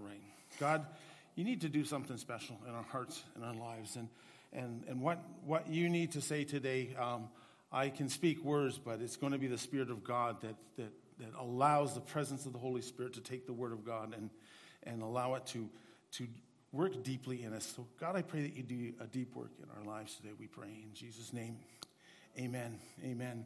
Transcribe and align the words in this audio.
All 0.00 0.08
right. 0.08 0.20
God, 0.58 0.86
you 1.34 1.44
need 1.44 1.60
to 1.62 1.68
do 1.68 1.84
something 1.84 2.16
special 2.16 2.58
in 2.66 2.74
our 2.74 2.84
hearts 2.84 3.22
and 3.34 3.44
our 3.44 3.54
lives. 3.54 3.96
And, 3.96 4.08
and, 4.52 4.84
and 4.88 5.00
what, 5.00 5.22
what 5.44 5.68
you 5.68 5.88
need 5.88 6.12
to 6.12 6.20
say 6.20 6.44
today, 6.44 6.94
um, 6.98 7.28
I 7.72 7.88
can 7.88 8.08
speak 8.08 8.42
words, 8.44 8.78
but 8.78 9.00
it's 9.00 9.16
going 9.16 9.32
to 9.32 9.38
be 9.38 9.46
the 9.46 9.58
Spirit 9.58 9.90
of 9.90 10.02
God 10.02 10.40
that, 10.42 10.56
that, 10.76 10.92
that 11.18 11.38
allows 11.38 11.94
the 11.94 12.00
presence 12.00 12.46
of 12.46 12.52
the 12.52 12.58
Holy 12.58 12.82
Spirit 12.82 13.14
to 13.14 13.20
take 13.20 13.46
the 13.46 13.52
Word 13.52 13.72
of 13.72 13.84
God 13.84 14.14
and, 14.16 14.30
and 14.84 15.02
allow 15.02 15.34
it 15.34 15.46
to, 15.46 15.68
to 16.12 16.26
work 16.72 17.02
deeply 17.02 17.42
in 17.42 17.52
us. 17.52 17.74
So, 17.76 17.86
God, 17.98 18.16
I 18.16 18.22
pray 18.22 18.42
that 18.42 18.56
you 18.56 18.62
do 18.62 18.92
a 19.00 19.06
deep 19.06 19.36
work 19.36 19.50
in 19.62 19.68
our 19.78 19.84
lives 19.84 20.16
today. 20.16 20.30
We 20.38 20.46
pray 20.46 20.68
in 20.68 20.94
Jesus' 20.94 21.32
name. 21.32 21.58
Amen. 22.38 22.78
Amen. 23.04 23.44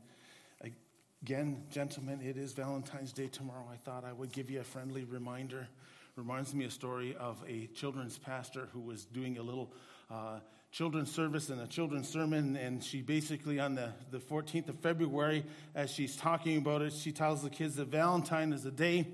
Again, 1.23 1.65
gentlemen, 1.71 2.21
it 2.23 2.37
is 2.37 2.53
Valentine's 2.53 3.13
Day 3.13 3.29
tomorrow. 3.29 3.67
I 3.73 3.77
thought 3.77 4.05
I 4.05 4.13
would 4.13 4.31
give 4.31 4.51
you 4.51 4.61
a 4.61 4.65
friendly 4.65 5.05
reminder. 5.05 5.69
Reminds 6.17 6.55
me 6.55 6.65
a 6.65 6.71
story 6.71 7.17
of 7.19 7.43
a 7.49 7.67
children's 7.75 8.19
pastor 8.19 8.69
who 8.73 8.79
was 8.79 9.05
doing 9.05 9.37
a 9.39 9.43
little 9.43 9.73
uh, 10.09 10.39
children's 10.71 11.11
service 11.11 11.49
and 11.49 11.61
a 11.61 11.67
children's 11.67 12.09
sermon. 12.09 12.57
And 12.57 12.85
she 12.85 13.03
basically, 13.03 13.59
on 13.59 13.75
the, 13.75 13.93
the 14.13 14.19
14th 14.19 14.69
of 14.69 14.79
February, 14.79 15.45
as 15.75 15.91
she's 15.91 16.17
talking 16.17 16.57
about 16.57 16.83
it, 16.83 16.93
she 16.93 17.11
tells 17.11 17.43
the 17.43 17.51
kids 17.51 17.75
that 17.77 17.89
Valentine 17.89 18.53
is 18.53 18.65
a 18.65 18.71
day 18.71 19.09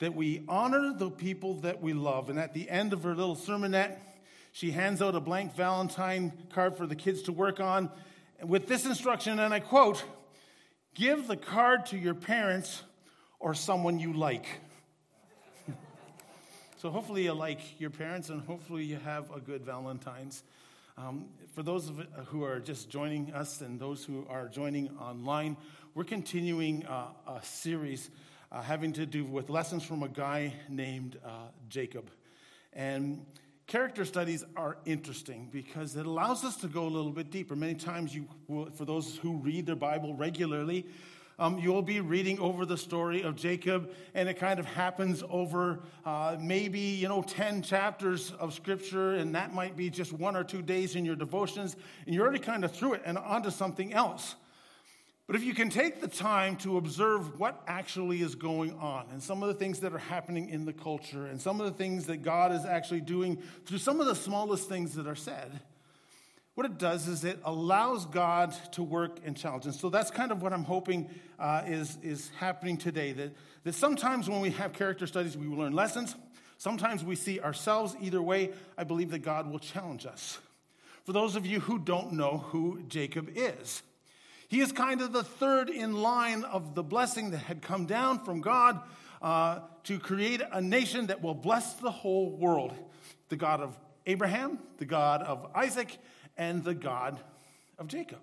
that 0.00 0.14
we 0.14 0.44
honor 0.50 0.92
the 0.94 1.10
people 1.10 1.54
that 1.60 1.80
we 1.80 1.94
love. 1.94 2.28
And 2.28 2.38
at 2.38 2.52
the 2.52 2.68
end 2.68 2.92
of 2.92 3.04
her 3.04 3.14
little 3.14 3.34
sermonette, 3.34 3.96
she 4.52 4.70
hands 4.70 5.00
out 5.00 5.14
a 5.14 5.20
blank 5.20 5.56
Valentine 5.56 6.34
card 6.52 6.76
for 6.76 6.86
the 6.86 6.96
kids 6.96 7.22
to 7.22 7.32
work 7.32 7.58
on 7.58 7.90
with 8.44 8.66
this 8.66 8.84
instruction, 8.84 9.38
and 9.38 9.54
I 9.54 9.60
quote 9.60 10.04
Give 10.94 11.26
the 11.26 11.38
card 11.38 11.86
to 11.86 11.96
your 11.96 12.14
parents 12.14 12.82
or 13.40 13.54
someone 13.54 13.98
you 13.98 14.12
like. 14.12 14.46
So 16.78 16.90
hopefully 16.90 17.24
you 17.24 17.32
like 17.32 17.80
your 17.80 17.90
parents 17.90 18.28
and 18.28 18.40
hopefully 18.42 18.84
you 18.84 18.98
have 19.04 19.32
a 19.34 19.40
good 19.40 19.64
Valentine's. 19.64 20.44
Um, 20.96 21.24
for 21.52 21.64
those 21.64 21.88
of, 21.88 22.06
who 22.26 22.44
are 22.44 22.60
just 22.60 22.88
joining 22.88 23.32
us 23.34 23.62
and 23.62 23.80
those 23.80 24.04
who 24.04 24.24
are 24.30 24.46
joining 24.46 24.96
online, 24.96 25.56
we're 25.96 26.04
continuing 26.04 26.86
uh, 26.86 27.08
a 27.26 27.44
series 27.44 28.10
uh, 28.52 28.62
having 28.62 28.92
to 28.92 29.06
do 29.06 29.24
with 29.24 29.50
lessons 29.50 29.82
from 29.82 30.04
a 30.04 30.08
guy 30.08 30.52
named 30.68 31.18
uh, 31.24 31.48
Jacob. 31.68 32.12
And 32.72 33.26
character 33.66 34.04
studies 34.04 34.44
are 34.56 34.76
interesting 34.84 35.48
because 35.50 35.96
it 35.96 36.06
allows 36.06 36.44
us 36.44 36.56
to 36.58 36.68
go 36.68 36.84
a 36.84 36.88
little 36.88 37.10
bit 37.10 37.32
deeper. 37.32 37.56
Many 37.56 37.74
times, 37.74 38.14
you 38.14 38.28
will, 38.46 38.70
for 38.70 38.84
those 38.84 39.16
who 39.16 39.38
read 39.38 39.66
their 39.66 39.74
Bible 39.74 40.14
regularly, 40.14 40.86
um, 41.38 41.58
you'll 41.58 41.82
be 41.82 42.00
reading 42.00 42.38
over 42.40 42.66
the 42.66 42.76
story 42.76 43.22
of 43.22 43.36
Jacob, 43.36 43.92
and 44.14 44.28
it 44.28 44.34
kind 44.34 44.58
of 44.58 44.66
happens 44.66 45.22
over 45.30 45.80
uh, 46.04 46.36
maybe, 46.40 46.80
you 46.80 47.08
know, 47.08 47.22
10 47.22 47.62
chapters 47.62 48.32
of 48.32 48.52
scripture, 48.52 49.14
and 49.14 49.34
that 49.34 49.54
might 49.54 49.76
be 49.76 49.88
just 49.88 50.12
one 50.12 50.34
or 50.34 50.42
two 50.42 50.62
days 50.62 50.96
in 50.96 51.04
your 51.04 51.16
devotions, 51.16 51.76
and 52.06 52.14
you're 52.14 52.24
already 52.24 52.40
kind 52.40 52.64
of 52.64 52.72
through 52.72 52.94
it 52.94 53.02
and 53.04 53.16
onto 53.16 53.50
something 53.50 53.92
else. 53.92 54.34
But 55.28 55.36
if 55.36 55.44
you 55.44 55.52
can 55.52 55.68
take 55.68 56.00
the 56.00 56.08
time 56.08 56.56
to 56.58 56.78
observe 56.78 57.38
what 57.38 57.62
actually 57.66 58.22
is 58.22 58.34
going 58.34 58.72
on 58.78 59.06
and 59.12 59.22
some 59.22 59.42
of 59.42 59.48
the 59.48 59.54
things 59.54 59.80
that 59.80 59.92
are 59.92 59.98
happening 59.98 60.48
in 60.48 60.64
the 60.64 60.72
culture 60.72 61.26
and 61.26 61.38
some 61.38 61.60
of 61.60 61.66
the 61.66 61.76
things 61.76 62.06
that 62.06 62.22
God 62.22 62.50
is 62.50 62.64
actually 62.64 63.02
doing 63.02 63.36
through 63.66 63.76
some 63.76 64.00
of 64.00 64.06
the 64.06 64.14
smallest 64.14 64.70
things 64.70 64.94
that 64.94 65.06
are 65.06 65.14
said, 65.14 65.60
what 66.58 66.66
it 66.66 66.76
does 66.76 67.06
is 67.06 67.22
it 67.22 67.38
allows 67.44 68.04
God 68.04 68.52
to 68.72 68.82
work 68.82 69.20
in 69.24 69.34
challenge. 69.34 69.66
And 69.66 69.72
so 69.72 69.90
that's 69.90 70.10
kind 70.10 70.32
of 70.32 70.42
what 70.42 70.52
I'm 70.52 70.64
hoping 70.64 71.08
uh, 71.38 71.62
is, 71.64 71.96
is 72.02 72.32
happening 72.36 72.76
today. 72.76 73.12
That, 73.12 73.32
that 73.62 73.76
sometimes 73.76 74.28
when 74.28 74.40
we 74.40 74.50
have 74.50 74.72
character 74.72 75.06
studies, 75.06 75.36
we 75.36 75.46
learn 75.46 75.72
lessons. 75.72 76.16
Sometimes 76.56 77.04
we 77.04 77.14
see 77.14 77.38
ourselves 77.38 77.94
either 78.00 78.20
way. 78.20 78.50
I 78.76 78.82
believe 78.82 79.12
that 79.12 79.20
God 79.20 79.48
will 79.48 79.60
challenge 79.60 80.04
us. 80.04 80.40
For 81.04 81.12
those 81.12 81.36
of 81.36 81.46
you 81.46 81.60
who 81.60 81.78
don't 81.78 82.14
know 82.14 82.38
who 82.48 82.82
Jacob 82.88 83.30
is, 83.36 83.84
he 84.48 84.58
is 84.58 84.72
kind 84.72 85.00
of 85.00 85.12
the 85.12 85.22
third 85.22 85.70
in 85.70 85.92
line 85.92 86.42
of 86.42 86.74
the 86.74 86.82
blessing 86.82 87.30
that 87.30 87.38
had 87.38 87.62
come 87.62 87.86
down 87.86 88.24
from 88.24 88.40
God 88.40 88.80
uh, 89.22 89.60
to 89.84 90.00
create 90.00 90.42
a 90.50 90.60
nation 90.60 91.06
that 91.06 91.22
will 91.22 91.34
bless 91.34 91.74
the 91.74 91.92
whole 91.92 92.36
world 92.36 92.74
the 93.28 93.36
God 93.36 93.60
of 93.60 93.78
Abraham, 94.06 94.58
the 94.78 94.86
God 94.86 95.22
of 95.22 95.46
Isaac, 95.54 95.98
and 96.38 96.64
the 96.64 96.74
God 96.74 97.20
of 97.78 97.88
Jacob. 97.88 98.20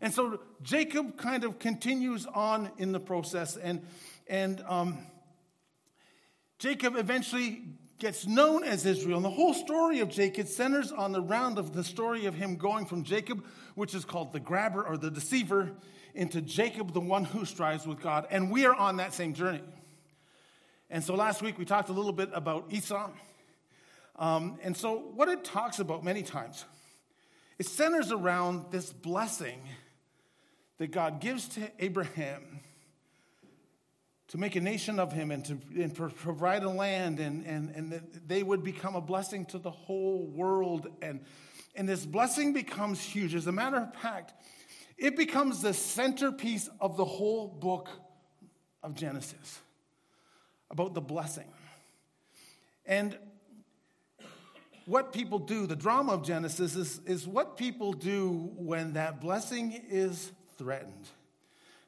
And 0.00 0.14
so 0.14 0.40
Jacob 0.62 1.18
kind 1.18 1.44
of 1.44 1.58
continues 1.58 2.26
on 2.26 2.70
in 2.78 2.92
the 2.92 3.00
process, 3.00 3.56
and, 3.56 3.84
and 4.28 4.62
um, 4.66 4.98
Jacob 6.58 6.96
eventually 6.96 7.62
gets 7.98 8.26
known 8.26 8.62
as 8.62 8.84
Israel. 8.84 9.16
And 9.16 9.24
the 9.24 9.30
whole 9.30 9.54
story 9.54 10.00
of 10.00 10.10
Jacob 10.10 10.48
centers 10.48 10.92
on 10.92 11.12
the 11.12 11.20
round 11.20 11.58
of 11.58 11.72
the 11.72 11.82
story 11.82 12.26
of 12.26 12.34
him 12.34 12.56
going 12.56 12.86
from 12.86 13.04
Jacob, 13.04 13.44
which 13.74 13.94
is 13.94 14.04
called 14.04 14.32
the 14.32 14.40
grabber 14.40 14.86
or 14.86 14.96
the 14.96 15.10
deceiver, 15.10 15.72
into 16.14 16.40
Jacob, 16.40 16.92
the 16.94 17.00
one 17.00 17.24
who 17.24 17.44
strives 17.44 17.86
with 17.86 18.00
God. 18.00 18.26
And 18.30 18.50
we 18.50 18.64
are 18.64 18.74
on 18.74 18.96
that 18.96 19.12
same 19.12 19.34
journey. 19.34 19.62
And 20.88 21.04
so 21.04 21.14
last 21.14 21.42
week 21.42 21.58
we 21.58 21.64
talked 21.64 21.88
a 21.88 21.92
little 21.92 22.12
bit 22.12 22.30
about 22.32 22.66
Esau. 22.70 23.10
Um, 24.16 24.58
and 24.62 24.74
so 24.76 24.96
what 25.14 25.28
it 25.28 25.44
talks 25.44 25.78
about 25.78 26.04
many 26.04 26.22
times, 26.22 26.64
it 27.58 27.66
centers 27.66 28.12
around 28.12 28.66
this 28.70 28.92
blessing 28.92 29.60
that 30.78 30.90
God 30.90 31.20
gives 31.20 31.48
to 31.48 31.70
Abraham 31.78 32.60
to 34.28 34.38
make 34.38 34.56
a 34.56 34.60
nation 34.60 34.98
of 34.98 35.12
him 35.12 35.30
and 35.30 35.44
to 35.44 35.58
and 35.80 35.94
provide 35.94 36.64
a 36.64 36.68
land, 36.68 37.20
and, 37.20 37.46
and, 37.46 37.70
and 37.70 37.92
that 37.92 38.28
they 38.28 38.42
would 38.42 38.64
become 38.64 38.96
a 38.96 39.00
blessing 39.00 39.46
to 39.46 39.58
the 39.58 39.70
whole 39.70 40.26
world. 40.26 40.88
And, 41.00 41.20
and 41.74 41.88
this 41.88 42.04
blessing 42.04 42.52
becomes 42.52 43.00
huge. 43.00 43.34
As 43.34 43.46
a 43.46 43.52
matter 43.52 43.76
of 43.76 43.94
fact, 43.94 44.34
it 44.98 45.16
becomes 45.16 45.62
the 45.62 45.72
centerpiece 45.72 46.68
of 46.80 46.96
the 46.96 47.04
whole 47.04 47.46
book 47.46 47.88
of 48.82 48.94
Genesis 48.94 49.60
about 50.70 50.94
the 50.94 51.00
blessing. 51.00 51.52
And 52.84 53.16
what 54.86 55.12
people 55.12 55.38
do, 55.38 55.66
the 55.66 55.76
drama 55.76 56.12
of 56.12 56.22
Genesis, 56.24 56.76
is, 56.76 57.00
is 57.06 57.26
what 57.26 57.56
people 57.56 57.92
do 57.92 58.50
when 58.56 58.94
that 58.94 59.20
blessing 59.20 59.82
is 59.88 60.32
threatened. 60.56 61.08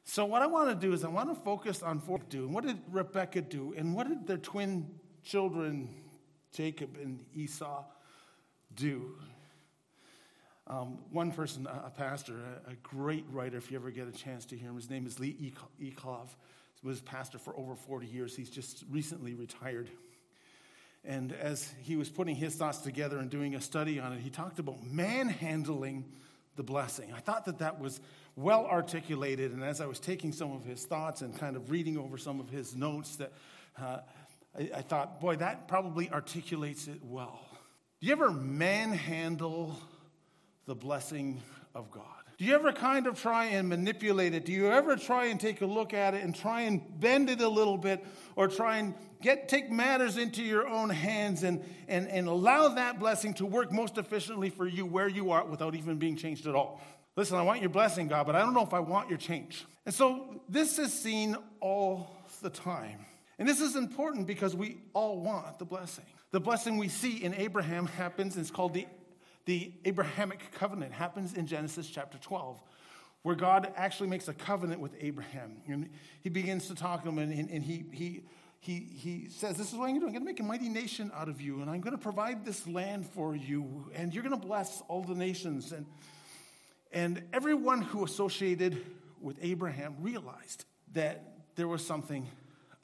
So, 0.03 0.25
what 0.25 0.41
I 0.41 0.47
want 0.47 0.69
to 0.69 0.75
do 0.75 0.93
is 0.93 1.03
I 1.03 1.07
want 1.07 1.29
to 1.29 1.35
focus 1.35 1.81
on 1.81 1.99
what 1.99 2.29
do. 2.29 2.45
And 2.45 2.53
what 2.53 2.65
did 2.65 2.77
Rebecca 2.91 3.41
do? 3.41 3.73
And 3.77 3.95
what 3.95 4.09
did 4.09 4.27
their 4.27 4.37
twin 4.37 4.89
children, 5.23 5.89
Jacob 6.51 6.97
and 7.01 7.19
Esau, 7.33 7.83
do? 8.75 9.15
Um, 10.67 10.99
one 11.11 11.31
person, 11.31 11.67
a 11.67 11.89
pastor, 11.89 12.35
a, 12.67 12.75
great 12.83 13.25
writer, 13.31 13.57
if 13.57 13.71
you 13.71 13.77
ever 13.77 13.89
get 13.89 14.07
a 14.07 14.11
chance 14.11 14.45
to 14.47 14.57
hear 14.57 14.69
him, 14.69 14.75
his 14.75 14.89
name 14.89 15.07
is 15.07 15.19
Lee. 15.19 15.35
He 15.79 15.95
was 16.83 17.01
pastor 17.01 17.39
for 17.39 17.57
over 17.57 17.75
40 17.75 18.05
years. 18.05 18.35
He's 18.35 18.51
just 18.51 18.83
recently 18.89 19.33
retired. 19.33 19.89
And 21.05 21.31
as 21.31 21.71
he 21.81 21.95
was 21.95 22.09
putting 22.09 22.35
his 22.35 22.55
thoughts 22.55 22.79
together 22.79 23.19
and 23.19 23.29
doing 23.29 23.55
a 23.55 23.61
study 23.61 23.99
on 23.99 24.13
it, 24.13 24.19
he 24.19 24.29
talked 24.29 24.59
about 24.59 24.83
manhandling 24.83 26.05
the 26.55 26.63
blessing. 26.63 27.13
I 27.15 27.19
thought 27.19 27.45
that 27.45 27.59
that 27.59 27.79
was 27.79 28.01
well 28.35 28.65
articulated. 28.65 29.53
And 29.53 29.63
as 29.63 29.79
I 29.79 29.85
was 29.85 29.99
taking 29.99 30.33
some 30.33 30.51
of 30.51 30.65
his 30.65 30.85
thoughts 30.85 31.21
and 31.21 31.37
kind 31.37 31.55
of 31.55 31.71
reading 31.71 31.97
over 31.97 32.17
some 32.17 32.39
of 32.39 32.49
his 32.49 32.75
notes, 32.75 33.15
that 33.15 33.31
uh, 33.81 33.99
I, 34.57 34.69
I 34.75 34.81
thought, 34.81 35.21
boy, 35.21 35.37
that 35.37 35.67
probably 35.67 36.09
articulates 36.09 36.87
it 36.87 36.99
well. 37.03 37.39
Do 38.01 38.07
you 38.07 38.13
ever 38.13 38.31
manhandle 38.31 39.79
the 40.65 40.75
blessing 40.75 41.41
of 41.73 41.91
God? 41.91 42.18
Do 42.39 42.45
you 42.45 42.55
ever 42.55 42.71
kind 42.71 43.05
of 43.05 43.21
try 43.21 43.47
and 43.47 43.67
manipulate 43.67 44.33
it? 44.33 44.45
Do 44.45 44.53
you 44.53 44.71
ever 44.71 44.95
try 44.95 45.25
and 45.25 45.37
take 45.37 45.59
a 45.59 45.65
look 45.65 45.93
at 45.93 46.13
it 46.13 46.23
and 46.23 46.33
try 46.33 46.61
and 46.61 46.81
bend 46.97 47.29
it 47.29 47.41
a 47.41 47.49
little 47.49 47.77
bit 47.77 48.05
or 48.37 48.47
try 48.47 48.77
and 48.77 48.93
get 49.21 49.49
take 49.49 49.69
matters 49.69 50.15
into 50.15 50.41
your 50.41 50.65
own 50.65 50.89
hands 50.89 51.43
and, 51.43 51.61
and, 51.89 52.07
and 52.07 52.29
allow 52.29 52.69
that 52.69 52.97
blessing 52.97 53.33
to 53.33 53.45
work 53.45 53.73
most 53.73 53.97
efficiently 53.97 54.49
for 54.49 54.65
you 54.65 54.85
where 54.85 55.09
you 55.09 55.31
are 55.31 55.43
without 55.43 55.75
even 55.75 55.97
being 55.97 56.15
changed 56.15 56.47
at 56.47 56.55
all? 56.55 56.79
Listen, 57.17 57.37
I 57.37 57.41
want 57.41 57.59
your 57.59 57.71
blessing, 57.71 58.07
God, 58.07 58.25
but 58.25 58.37
I 58.37 58.39
don't 58.39 58.53
know 58.53 58.63
if 58.63 58.73
I 58.73 58.79
want 58.79 59.09
your 59.09 59.17
change. 59.17 59.65
And 59.85 59.93
so 59.93 60.41
this 60.47 60.79
is 60.79 60.93
seen 60.93 61.35
all 61.59 62.09
the 62.41 62.49
time. 62.49 63.05
And 63.37 63.49
this 63.49 63.59
is 63.59 63.75
important 63.75 64.27
because 64.27 64.55
we 64.55 64.77
all 64.93 65.19
want 65.19 65.59
the 65.59 65.65
blessing. 65.65 66.05
The 66.31 66.39
blessing 66.39 66.77
we 66.77 66.87
see 66.87 67.21
in 67.21 67.33
Abraham 67.33 67.85
happens, 67.85 68.37
it's 68.37 68.49
called 68.49 68.75
the, 68.75 68.87
the 69.49 69.73
Abrahamic 69.83 70.51
covenant, 70.51 70.93
happens 70.93 71.33
in 71.33 71.47
Genesis 71.47 71.89
chapter 71.89 72.19
12, 72.19 72.61
where 73.23 73.33
God 73.33 73.73
actually 73.75 74.07
makes 74.07 74.27
a 74.27 74.33
covenant 74.35 74.79
with 74.79 74.91
Abraham. 74.99 75.57
And 75.65 75.89
he 76.21 76.29
begins 76.29 76.67
to 76.67 76.75
talk 76.75 77.01
to 77.01 77.09
him, 77.09 77.17
and, 77.17 77.49
and, 77.49 77.63
he, 77.63 77.83
he, 77.91 78.21
he, 78.59 78.75
he 78.75 79.27
says, 79.27 79.57
This 79.57 79.71
is 79.71 79.73
what 79.73 79.85
I'm 79.85 79.93
going 79.93 79.95
to 79.95 79.99
do. 80.01 80.05
I'm 80.05 80.13
going 80.13 80.23
to 80.23 80.31
make 80.33 80.39
a 80.39 80.43
mighty 80.43 80.69
nation 80.69 81.11
out 81.15 81.29
of 81.29 81.41
you, 81.41 81.61
and 81.61 81.69
I'm 81.69 81.81
going 81.81 81.97
to 81.97 82.01
provide 82.01 82.45
this 82.45 82.67
land 82.67 83.07
for 83.07 83.35
you, 83.35 83.89
and 83.95 84.13
you're 84.13 84.21
going 84.21 84.39
to 84.39 84.47
bless 84.47 84.83
all 84.87 85.01
the 85.01 85.15
nations. 85.15 85.71
And 85.71 85.87
and 86.91 87.23
everyone 87.33 87.81
who 87.81 88.05
associated 88.05 88.85
with 89.19 89.39
Abraham 89.41 89.95
realized 89.99 90.65
that 90.93 91.23
there 91.55 91.67
was 91.67 91.83
something 91.83 92.27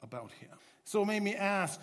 about 0.02 0.32
him. 0.32 0.50
So 0.82 1.02
it 1.02 1.06
made 1.06 1.22
me 1.22 1.36
ask 1.36 1.80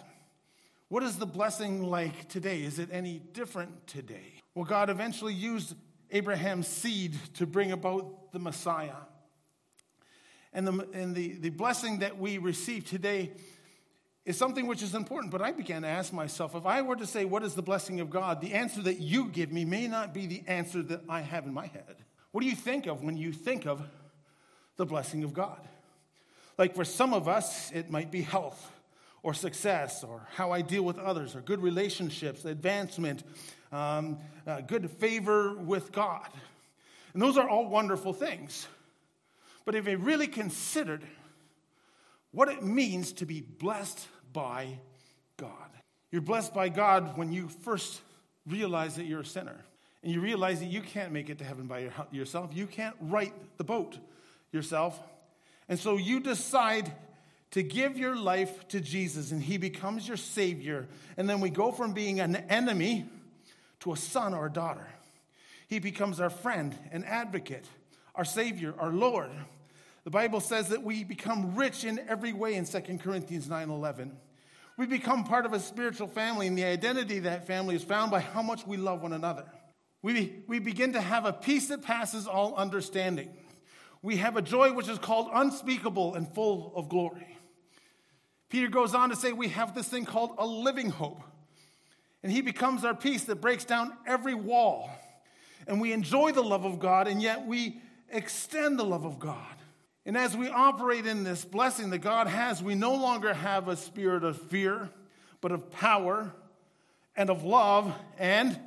What 0.89 1.03
is 1.03 1.15
the 1.15 1.25
blessing 1.25 1.83
like 1.83 2.27
today? 2.27 2.63
Is 2.63 2.80
it 2.80 2.89
any 2.91 3.19
different 3.19 3.88
today? 3.88 4.32
Well, 4.56 4.66
God 4.66 4.90
eventually 4.90 5.34
used 5.34 5.76
Abraham's 6.12 6.68
seed 6.68 7.16
to 7.36 7.48
bring 7.48 7.72
about 7.72 8.32
the 8.32 8.40
Messiah. 8.40 8.96
And 10.54 10.68
the, 10.68 10.88
and 10.94 11.16
the, 11.16 11.34
the 11.34 11.50
blessing 11.50 12.00
that 12.00 12.20
we 12.20 12.38
receive 12.38 12.86
today 12.86 13.32
is 14.26 14.38
something 14.38 14.68
which 14.68 14.84
is 14.84 14.94
important. 14.94 15.32
But 15.32 15.42
I 15.42 15.52
began 15.52 15.82
to 15.82 15.88
ask 15.88 16.14
myself 16.14 16.56
if 16.56 16.66
I 16.66 16.82
were 16.82 16.96
to 16.96 17.08
say, 17.08 17.26
What 17.26 17.44
is 17.44 17.56
the 17.56 17.64
blessing 17.64 18.00
of 18.00 18.10
God? 18.10 18.42
the 18.42 18.54
answer 18.54 18.82
that 18.84 19.00
you 19.00 19.30
give 19.30 19.52
me 19.52 19.66
may 19.66 19.88
not 19.88 20.14
be 20.14 20.28
the 20.28 20.44
answer 20.48 20.84
that 20.84 21.02
I 21.10 21.22
have 21.22 21.46
in 21.46 21.54
my 21.54 21.68
head. 21.68 21.96
What 22.32 22.42
do 22.42 22.48
you 22.48 22.56
think 22.56 22.86
of 22.86 23.04
when 23.04 23.18
you 23.18 23.32
think 23.32 23.66
of 23.66 23.82
the 24.78 24.86
blessing 24.86 25.24
of 25.24 25.34
God? 25.34 25.60
Like 26.58 26.76
for 26.76 26.86
some 26.86 27.14
of 27.14 27.28
us, 27.28 27.72
it 27.72 27.90
might 27.90 28.12
be 28.12 28.22
health 28.22 28.72
or 29.24 29.34
success 29.34 30.04
or 30.04 30.28
how 30.36 30.52
I 30.52 30.62
deal 30.62 30.84
with 30.84 31.00
others 31.00 31.36
or 31.36 31.42
good 31.42 31.62
relationships, 31.62 32.46
advancement, 32.46 33.24
um, 33.74 34.20
uh, 34.46 34.62
good 34.62 34.90
favor 34.92 35.56
with 35.56 35.92
God. 35.92 36.28
And 37.14 37.22
those 37.22 37.38
are 37.38 37.50
all 37.50 37.68
wonderful 37.68 38.14
things. 38.14 38.68
But 39.66 39.75
if 39.75 39.88
you 39.88 39.98
really 39.98 40.28
considered 40.28 41.04
what 42.31 42.50
it 42.50 42.64
means 42.64 43.14
to 43.14 43.25
be 43.25 43.42
blessed 43.42 44.08
by 44.31 44.80
God, 45.38 45.70
you're 46.12 46.22
blessed 46.22 46.54
by 46.54 46.70
God 46.70 47.18
when 47.18 47.31
you 47.31 47.48
first 47.48 48.02
realize 48.46 48.96
that 48.96 49.06
you're 49.06 49.22
a 49.22 49.25
sinner 49.25 49.66
and 50.04 50.12
you 50.12 50.19
realize 50.19 50.60
that 50.60 50.68
you 50.68 50.81
can't 50.81 51.12
make 51.12 51.30
it 51.30 51.40
to 51.40 51.44
heaven 51.44 51.66
by 51.66 51.90
yourself. 52.12 52.52
You 52.54 52.68
can't 52.68 52.96
right 53.00 53.34
the 53.58 53.64
boat 53.64 53.98
yourself. 54.52 55.00
And 55.69 55.80
so 55.80 55.98
you 55.98 56.19
decide 56.19 56.92
to 57.52 57.64
give 57.64 57.98
your 57.98 58.16
life 58.16 58.68
to 58.69 58.81
Jesus 58.81 59.31
and 59.31 59.42
he 59.42 59.58
becomes 59.58 60.08
your 60.08 60.18
Savior. 60.18 60.88
And 61.16 61.30
then 61.30 61.40
we 61.40 61.50
go 61.50 61.72
from 61.72 61.94
being 61.94 62.19
an 62.19 62.36
enemy 62.36 63.06
to 63.83 63.91
a 63.91 63.97
son 63.97 64.33
or 64.33 64.45
a 64.45 64.51
daughter. 64.51 64.88
He 65.68 65.80
becomes 65.80 66.21
our 66.21 66.30
friend, 66.30 66.74
an 66.91 67.03
advocate, 67.03 67.65
our 68.15 68.24
Savior, 68.24 68.74
our 68.80 68.91
Lord. 68.91 69.30
The 70.06 70.09
Bible 70.09 70.39
says 70.39 70.69
that 70.69 70.83
we 70.83 71.03
become 71.03 71.56
rich 71.56 71.83
in 71.83 72.00
every 72.07 72.31
way 72.31 72.56
in 72.56 72.65
2 72.65 72.80
Corinthians 73.00 73.50
9 73.50 73.69
11. 73.69 74.18
We 74.77 74.85
become 74.85 75.25
part 75.25 75.45
of 75.45 75.51
a 75.51 75.59
spiritual 75.59 76.07
family, 76.07 76.47
and 76.47 76.57
the 76.57 76.63
identity 76.63 77.18
of 77.18 77.25
that 77.25 77.45
family 77.45 77.75
is 77.75 77.83
found 77.83 78.09
by 78.09 78.21
how 78.21 78.41
much 78.41 78.65
we 78.65 78.77
love 78.77 79.01
one 79.01 79.13
another. 79.13 79.45
We, 80.01 80.44
we 80.47 80.59
begin 80.59 80.94
to 80.94 81.01
have 81.01 81.25
a 81.25 81.33
peace 81.33 81.68
that 81.68 81.81
passes 81.81 82.25
all 82.25 82.56
understanding. 82.56 83.30
We 84.01 84.18
have 84.18 84.38
a 84.38 84.41
joy 84.41 84.74
which 84.74 84.88
is 84.88 84.97
called 84.97 85.30
unspeakable 85.33 86.15
and 86.15 86.27
full 86.33 86.71
of 86.75 86.88
glory. 86.88 87.38
Peter 88.50 88.69
goes 88.69 88.95
on 88.95 89.09
to 89.09 89.15
say 89.15 89.33
we 89.33 89.50
have 89.50 89.75
this 89.75 89.89
thing 89.89 90.06
called 90.06 90.35
a 90.38 90.45
living 90.45 90.89
hope. 90.89 91.21
And 92.24 92.31
he 92.31 92.42
becomes 92.42 92.86
our 92.86 92.96
peace 92.96 93.25
that 93.25 93.42
breaks 93.42 93.66
down 93.66 93.94
every 94.08 94.34
wall. 94.34 94.90
And 95.68 95.80
we 95.80 95.92
enjoy 95.92 96.31
the 96.31 96.42
love 96.42 96.66
of 96.66 96.80
God, 96.80 97.08
and 97.08 97.22
yet 97.22 97.46
we 97.46 97.81
extend 98.10 98.80
the 98.80 98.84
love 98.84 99.06
of 99.06 99.20
God. 99.20 99.38
And 100.06 100.18
as 100.18 100.36
we 100.36 100.50
operate 100.50 101.06
in 101.06 101.24
this 101.24 101.46
blessing 101.46 101.90
that 101.92 102.00
God 102.00 102.28
has, 102.28 102.62
we 102.62 102.75
no 102.75 102.96
longer 102.96 103.34
have 103.34 103.68
a 103.68 103.75
spirit 103.75 104.24
of 104.24 104.42
fear, 104.42 104.90
but 105.42 105.52
of 105.52 105.72
power 105.72 106.34
and 107.16 107.30
of 107.30 107.44
love 107.44 107.94
and 108.18 108.60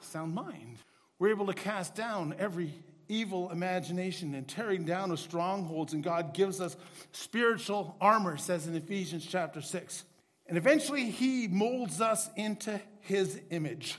sound 0.00 0.34
mind. 0.34 0.78
We're 1.18 1.30
able 1.30 1.46
to 1.46 1.54
cast 1.54 1.94
down 1.94 2.34
every 2.38 2.72
evil 3.08 3.50
imagination 3.50 4.34
and 4.34 4.46
tearing 4.46 4.84
down 4.84 5.10
of 5.10 5.20
strongholds, 5.20 5.92
and 5.94 6.02
God 6.02 6.34
gives 6.34 6.60
us 6.60 6.76
spiritual 7.12 7.96
armor, 8.00 8.36
says 8.36 8.66
in 8.66 8.74
Ephesians 8.74 9.26
chapter 9.26 9.62
6. 9.62 10.04
And 10.48 10.56
eventually, 10.56 11.10
He 11.10 11.48
molds 11.48 12.00
us 12.00 12.30
into 12.36 12.80
His 13.00 13.40
image, 13.50 13.96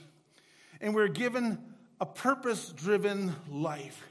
and 0.80 0.94
we're 0.94 1.08
given 1.08 1.58
a 2.00 2.06
purpose 2.06 2.70
driven 2.70 3.34
life. 3.50 4.02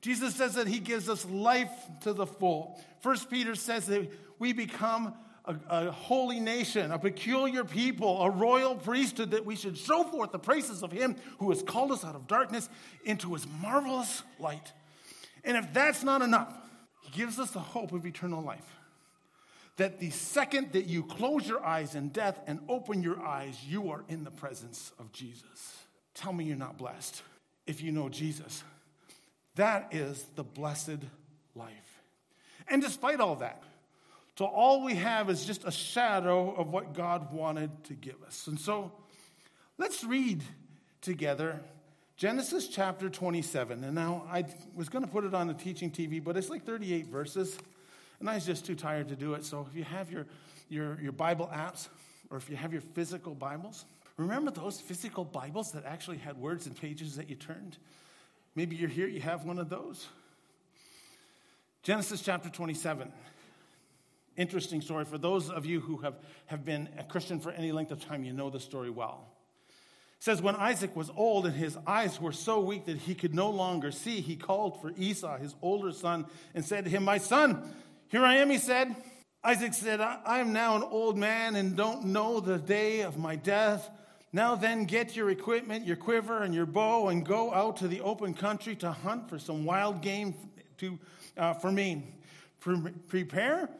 Jesus 0.00 0.34
says 0.34 0.54
that 0.54 0.68
He 0.68 0.78
gives 0.78 1.08
us 1.08 1.24
life 1.26 1.70
to 2.02 2.12
the 2.12 2.26
full. 2.26 2.80
First 3.00 3.28
Peter 3.30 3.54
says 3.54 3.86
that 3.86 4.08
we 4.38 4.52
become 4.52 5.14
a, 5.44 5.56
a, 5.68 5.90
holy 5.90 6.40
nation, 6.40 6.92
a 6.92 6.98
peculiar 6.98 7.64
people, 7.64 8.22
a 8.22 8.30
royal 8.30 8.76
priesthood, 8.76 9.32
that 9.32 9.44
we 9.44 9.56
should 9.56 9.76
show 9.76 10.04
forth 10.04 10.30
the 10.30 10.38
praises 10.38 10.82
of 10.82 10.92
Him 10.92 11.16
who 11.38 11.50
has 11.50 11.62
called 11.62 11.90
us 11.90 12.04
out 12.04 12.14
of 12.14 12.26
darkness 12.26 12.68
into 13.04 13.32
His 13.32 13.46
marvelous 13.60 14.22
light. 14.38 14.72
And 15.44 15.56
if 15.56 15.72
that's 15.72 16.04
not 16.04 16.22
enough, 16.22 16.54
He 17.02 17.10
gives 17.10 17.38
us 17.38 17.50
the 17.50 17.60
hope 17.60 17.92
of 17.92 18.06
eternal 18.06 18.42
life. 18.42 18.66
That 19.78 19.98
the 19.98 20.10
second 20.10 20.72
that 20.72 20.86
you 20.86 21.02
close 21.02 21.48
your 21.48 21.64
eyes 21.64 21.94
in 21.94 22.10
death 22.10 22.38
and 22.46 22.60
open 22.68 23.02
your 23.02 23.20
eyes, 23.20 23.56
you 23.66 23.90
are 23.90 24.04
in 24.08 24.24
the 24.24 24.30
presence 24.30 24.92
of 24.98 25.10
Jesus. 25.12 25.76
Tell 26.14 26.32
me 26.32 26.44
you're 26.44 26.56
not 26.56 26.76
blessed 26.76 27.22
if 27.66 27.80
you 27.80 27.92
know 27.92 28.08
Jesus. 28.08 28.62
That 29.54 29.88
is 29.92 30.24
the 30.36 30.44
blessed 30.44 30.98
life. 31.54 32.02
And 32.68 32.82
despite 32.82 33.20
all 33.20 33.36
that, 33.36 33.62
so 34.38 34.44
all 34.44 34.84
we 34.84 34.94
have 34.94 35.30
is 35.30 35.44
just 35.44 35.64
a 35.64 35.72
shadow 35.72 36.54
of 36.54 36.70
what 36.70 36.94
God 36.94 37.32
wanted 37.32 37.84
to 37.84 37.94
give 37.94 38.22
us. 38.24 38.46
And 38.46 38.58
so 38.58 38.92
let's 39.78 40.04
read 40.04 40.42
together 41.00 41.60
Genesis 42.16 42.68
chapter 42.68 43.08
27. 43.08 43.82
And 43.84 43.94
now 43.94 44.24
I 44.30 44.44
was 44.74 44.88
going 44.88 45.04
to 45.04 45.10
put 45.10 45.24
it 45.24 45.34
on 45.34 45.46
the 45.46 45.54
teaching 45.54 45.90
TV, 45.90 46.22
but 46.22 46.36
it's 46.36 46.50
like 46.50 46.64
38 46.64 47.06
verses. 47.06 47.58
And 48.20 48.28
I 48.28 48.34
was 48.34 48.44
just 48.44 48.66
too 48.66 48.74
tired 48.74 49.08
to 49.08 49.16
do 49.16 49.34
it. 49.34 49.44
So 49.44 49.66
if 49.70 49.76
you 49.76 49.84
have 49.84 50.10
your, 50.10 50.26
your, 50.68 50.98
your 51.00 51.12
Bible 51.12 51.50
apps 51.52 51.88
or 52.30 52.36
if 52.36 52.50
you 52.50 52.56
have 52.56 52.72
your 52.72 52.82
physical 52.82 53.34
Bibles, 53.34 53.84
remember 54.16 54.50
those 54.50 54.80
physical 54.80 55.24
Bibles 55.24 55.72
that 55.72 55.84
actually 55.84 56.18
had 56.18 56.36
words 56.36 56.66
and 56.66 56.76
pages 56.76 57.16
that 57.16 57.28
you 57.28 57.36
turned? 57.36 57.78
Maybe 58.54 58.76
you're 58.76 58.88
here, 58.88 59.06
you 59.06 59.20
have 59.20 59.44
one 59.44 59.58
of 59.58 59.68
those. 59.68 60.06
Genesis 61.82 62.20
chapter 62.20 62.48
27 62.48 63.12
interesting 64.38 64.80
story. 64.80 65.04
For 65.04 65.18
those 65.18 65.50
of 65.50 65.66
you 65.66 65.80
who 65.80 65.98
have, 65.98 66.14
have 66.46 66.64
been 66.64 66.88
a 66.96 67.04
Christian 67.04 67.40
for 67.40 67.50
any 67.50 67.72
length 67.72 67.90
of 67.90 68.00
time, 68.00 68.24
you 68.24 68.32
know 68.32 68.48
the 68.48 68.60
story 68.60 68.88
well. 68.88 69.26
It 70.18 70.24
says, 70.24 70.40
When 70.40 70.56
Isaac 70.56 70.96
was 70.96 71.10
old 71.14 71.44
and 71.44 71.54
his 71.54 71.76
eyes 71.86 72.20
were 72.20 72.32
so 72.32 72.60
weak 72.60 72.86
that 72.86 72.96
he 72.96 73.14
could 73.14 73.34
no 73.34 73.50
longer 73.50 73.90
see, 73.90 74.20
he 74.20 74.36
called 74.36 74.80
for 74.80 74.92
Esau, 74.96 75.36
his 75.36 75.54
older 75.60 75.92
son, 75.92 76.26
and 76.54 76.64
said 76.64 76.84
to 76.84 76.90
him, 76.90 77.02
My 77.02 77.18
son, 77.18 77.74
here 78.08 78.24
I 78.24 78.36
am, 78.36 78.50
he 78.50 78.58
said. 78.58 78.94
Isaac 79.44 79.72
said, 79.74 80.00
I 80.00 80.40
am 80.40 80.52
now 80.52 80.76
an 80.76 80.82
old 80.82 81.16
man 81.16 81.56
and 81.56 81.76
don't 81.76 82.06
know 82.06 82.40
the 82.40 82.58
day 82.58 83.02
of 83.02 83.18
my 83.18 83.36
death. 83.36 83.88
Now 84.32 84.56
then, 84.56 84.84
get 84.84 85.16
your 85.16 85.30
equipment, 85.30 85.86
your 85.86 85.96
quiver, 85.96 86.42
and 86.42 86.54
your 86.54 86.66
bow, 86.66 87.08
and 87.08 87.24
go 87.24 87.52
out 87.54 87.78
to 87.78 87.88
the 87.88 88.00
open 88.00 88.34
country 88.34 88.76
to 88.76 88.92
hunt 88.92 89.28
for 89.28 89.38
some 89.38 89.64
wild 89.64 90.02
game 90.02 90.34
to, 90.78 90.98
uh, 91.36 91.54
for 91.54 91.72
me. 91.72 92.14
Pre- 92.60 92.92
prepare 93.06 93.70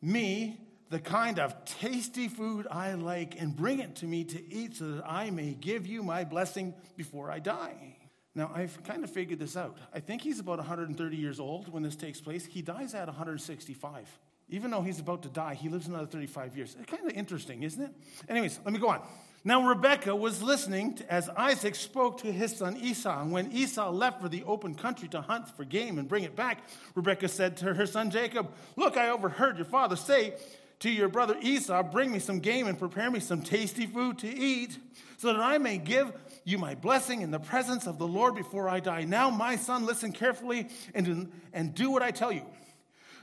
me 0.00 0.60
the 0.90 0.98
kind 0.98 1.38
of 1.38 1.64
tasty 1.64 2.28
food 2.28 2.66
I 2.70 2.94
like 2.94 3.40
and 3.40 3.54
bring 3.54 3.80
it 3.80 3.96
to 3.96 4.06
me 4.06 4.24
to 4.24 4.52
eat 4.52 4.76
so 4.76 4.92
that 4.92 5.04
I 5.06 5.30
may 5.30 5.52
give 5.52 5.86
you 5.86 6.02
my 6.02 6.24
blessing 6.24 6.74
before 6.96 7.30
I 7.30 7.38
die. 7.38 7.96
Now, 8.34 8.50
I've 8.54 8.82
kind 8.84 9.02
of 9.02 9.10
figured 9.10 9.40
this 9.40 9.56
out. 9.56 9.76
I 9.92 10.00
think 10.00 10.22
he's 10.22 10.38
about 10.38 10.58
130 10.58 11.16
years 11.16 11.40
old 11.40 11.72
when 11.72 11.82
this 11.82 11.96
takes 11.96 12.20
place. 12.20 12.46
He 12.46 12.62
dies 12.62 12.94
at 12.94 13.06
165. 13.06 14.18
Even 14.48 14.70
though 14.70 14.82
he's 14.82 15.00
about 15.00 15.22
to 15.22 15.28
die, 15.28 15.54
he 15.54 15.68
lives 15.68 15.86
another 15.88 16.06
35 16.06 16.56
years. 16.56 16.76
It's 16.78 16.90
kind 16.90 17.08
of 17.08 17.16
interesting, 17.16 17.62
isn't 17.62 17.82
it? 17.82 17.92
Anyways, 18.28 18.60
let 18.64 18.72
me 18.72 18.80
go 18.80 18.88
on. 18.88 19.02
Now, 19.42 19.66
Rebekah 19.66 20.14
was 20.14 20.42
listening 20.42 20.96
to, 20.96 21.12
as 21.12 21.28
Isaac 21.30 21.74
spoke 21.74 22.18
to 22.18 22.30
his 22.30 22.56
son 22.56 22.76
Esau. 22.76 23.22
And 23.22 23.32
when 23.32 23.50
Esau 23.52 23.90
left 23.90 24.20
for 24.20 24.28
the 24.28 24.44
open 24.44 24.74
country 24.74 25.08
to 25.08 25.22
hunt 25.22 25.48
for 25.56 25.64
game 25.64 25.98
and 25.98 26.06
bring 26.06 26.24
it 26.24 26.36
back, 26.36 26.62
Rebekah 26.94 27.28
said 27.28 27.56
to 27.58 27.74
her 27.74 27.86
son 27.86 28.10
Jacob, 28.10 28.52
Look, 28.76 28.96
I 28.96 29.08
overheard 29.08 29.56
your 29.56 29.64
father 29.64 29.96
say 29.96 30.34
to 30.80 30.90
your 30.90 31.08
brother 31.08 31.36
Esau, 31.40 31.82
Bring 31.84 32.12
me 32.12 32.18
some 32.18 32.38
game 32.38 32.66
and 32.66 32.78
prepare 32.78 33.10
me 33.10 33.18
some 33.20 33.40
tasty 33.40 33.86
food 33.86 34.18
to 34.18 34.28
eat, 34.28 34.76
so 35.16 35.32
that 35.32 35.40
I 35.40 35.58
may 35.58 35.78
give 35.78 36.12
you 36.50 36.58
my 36.58 36.74
blessing 36.74 37.22
in 37.22 37.30
the 37.30 37.38
presence 37.38 37.86
of 37.86 37.98
the 37.98 38.06
Lord 38.06 38.34
before 38.34 38.68
I 38.68 38.80
die. 38.80 39.04
Now, 39.04 39.30
my 39.30 39.56
son, 39.56 39.86
listen 39.86 40.12
carefully 40.12 40.68
and, 40.94 41.30
and 41.52 41.74
do 41.74 41.90
what 41.90 42.02
I 42.02 42.10
tell 42.10 42.32
you. 42.32 42.42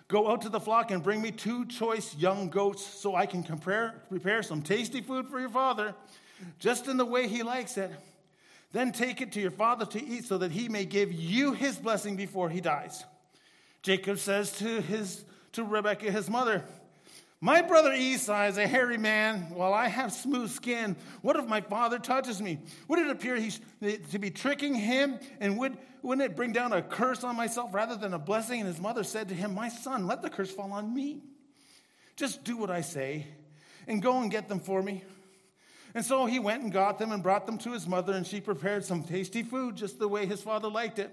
Go 0.08 0.32
out 0.32 0.42
to 0.44 0.50
the 0.50 0.60
flock 0.60 0.92
and 0.92 1.04
bring 1.04 1.22
me 1.22 1.32
two 1.32 1.66
choice 1.66 2.16
young 2.16 2.50
goats 2.50 2.86
so 2.86 3.14
I 3.16 3.26
can 3.26 3.44
compare, 3.44 4.02
prepare 4.08 4.42
some 4.42 4.62
tasty 4.62 5.02
food 5.02 5.28
for 5.28 5.40
your 5.40 5.50
father, 5.50 5.94
just 6.60 6.88
in 6.88 6.96
the 6.96 7.06
way 7.06 7.28
he 7.28 7.44
likes 7.44 7.78
it. 7.78 7.92
Then 8.72 8.92
take 8.92 9.22
it 9.22 9.34
to 9.34 9.42
your 9.42 9.52
father 9.52 9.86
to 9.86 10.04
eat 10.04 10.26
so 10.26 10.38
that 10.38 10.52
he 10.52 10.70
may 10.70 10.86
give 10.86 11.12
you 11.12 11.54
his 11.54 11.78
blessing 11.78 12.16
before 12.16 12.50
he 12.50 12.62
dies. 12.62 13.04
Jacob 13.82 14.20
says 14.20 14.52
to, 14.54 14.82
his, 14.82 15.26
to 15.54 15.64
Rebekah, 15.64 16.12
his 16.12 16.30
mother, 16.30 16.64
my 17.40 17.62
brother 17.62 17.94
Esau 17.94 18.46
is 18.46 18.58
a 18.58 18.66
hairy 18.66 18.98
man, 18.98 19.50
while 19.52 19.74
I 19.74 19.88
have 19.88 20.12
smooth 20.12 20.50
skin. 20.50 20.96
What 21.22 21.36
if 21.36 21.46
my 21.46 21.62
father 21.62 22.00
touches 22.00 22.42
me? 22.42 22.60
Would 22.88 23.00
it 23.00 23.10
appear 23.10 23.36
he's 23.36 23.60
to 24.12 24.18
be 24.18 24.32
tricking 24.32 24.74
him? 24.74 25.20
And 25.40 25.58
would, 25.60 25.78
wouldn't 26.02 26.32
it 26.32 26.36
bring 26.36 26.52
down 26.52 26.74
a 26.74 26.82
curse 26.82 27.24
on 27.24 27.36
myself 27.36 27.74
rather 27.74 27.96
than 27.96 28.14
a 28.14 28.20
blessing? 28.20 28.62
And 28.62 28.68
his 28.68 28.82
mother 28.82 29.04
said 29.04 29.30
to 29.30 29.36
him, 29.36 29.54
My 29.54 29.70
son, 29.70 30.08
let 30.08 30.24
the 30.24 30.32
curse 30.32 30.52
fall 30.52 30.74
on 30.74 30.94
me. 30.94 31.22
Just 32.16 32.44
do 32.44 32.58
what 32.58 32.72
I 32.72 32.82
say, 32.82 33.28
and 33.88 34.02
go 34.02 34.20
and 34.20 34.32
get 34.32 34.50
them 34.50 34.60
for 34.60 34.82
me. 34.82 35.04
And 35.94 36.04
so 36.04 36.26
he 36.26 36.40
went 36.40 36.64
and 36.64 36.72
got 36.72 36.98
them 36.98 37.12
and 37.12 37.22
brought 37.22 37.46
them 37.46 37.60
to 37.60 37.72
his 37.72 37.88
mother, 37.88 38.14
and 38.14 38.26
she 38.26 38.42
prepared 38.42 38.84
some 38.84 39.04
tasty 39.04 39.44
food 39.44 39.76
just 39.76 40.00
the 40.00 40.08
way 40.08 40.26
his 40.26 40.42
father 40.42 40.70
liked 40.70 40.98
it. 40.98 41.12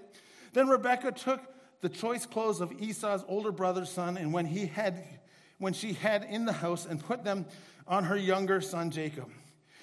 Then 0.53 0.67
Rebekah 0.67 1.11
took 1.11 1.41
the 1.81 1.89
choice 1.89 2.25
clothes 2.25 2.61
of 2.61 2.71
Esau's 2.81 3.23
older 3.27 3.51
brother's 3.51 3.91
son, 3.91 4.17
and 4.17 4.33
when 4.33 4.47
he 4.47 4.65
had 4.65 5.03
when 5.57 5.73
she 5.73 5.93
had 5.93 6.23
in 6.23 6.45
the 6.45 6.53
house 6.53 6.85
and 6.85 7.03
put 7.03 7.23
them 7.23 7.45
on 7.87 8.05
her 8.05 8.17
younger 8.17 8.61
son 8.61 8.91
Jacob. 8.91 9.29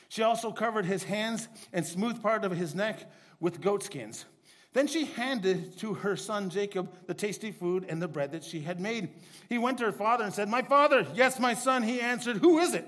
She 0.09 0.23
also 0.23 0.52
covered 0.52 0.85
his 0.85 1.05
hands 1.05 1.49
and 1.73 1.87
smooth 1.87 2.23
part 2.23 2.45
of 2.45 2.52
his 2.52 2.75
neck 2.75 3.11
with 3.41 3.61
goatskins. 3.61 4.26
Then 4.75 4.87
she 4.87 5.05
handed 5.05 5.79
to 5.79 5.95
her 5.95 6.17
son 6.17 6.49
Jacob 6.49 6.91
the 7.07 7.14
tasty 7.14 7.52
food 7.52 7.85
and 7.88 8.00
the 8.00 8.09
bread 8.09 8.33
that 8.33 8.45
she 8.45 8.61
had 8.61 8.81
made. 8.81 9.11
He 9.49 9.59
went 9.59 9.79
to 9.79 9.85
her 9.85 9.93
father 9.93 10.25
and 10.25 10.33
said, 10.33 10.49
My 10.49 10.62
father, 10.62 11.07
yes, 11.14 11.38
my 11.38 11.55
son. 11.55 11.83
He 11.83 12.00
answered, 12.00 12.38
Who 12.38 12.59
is 12.59 12.75
it? 12.75 12.87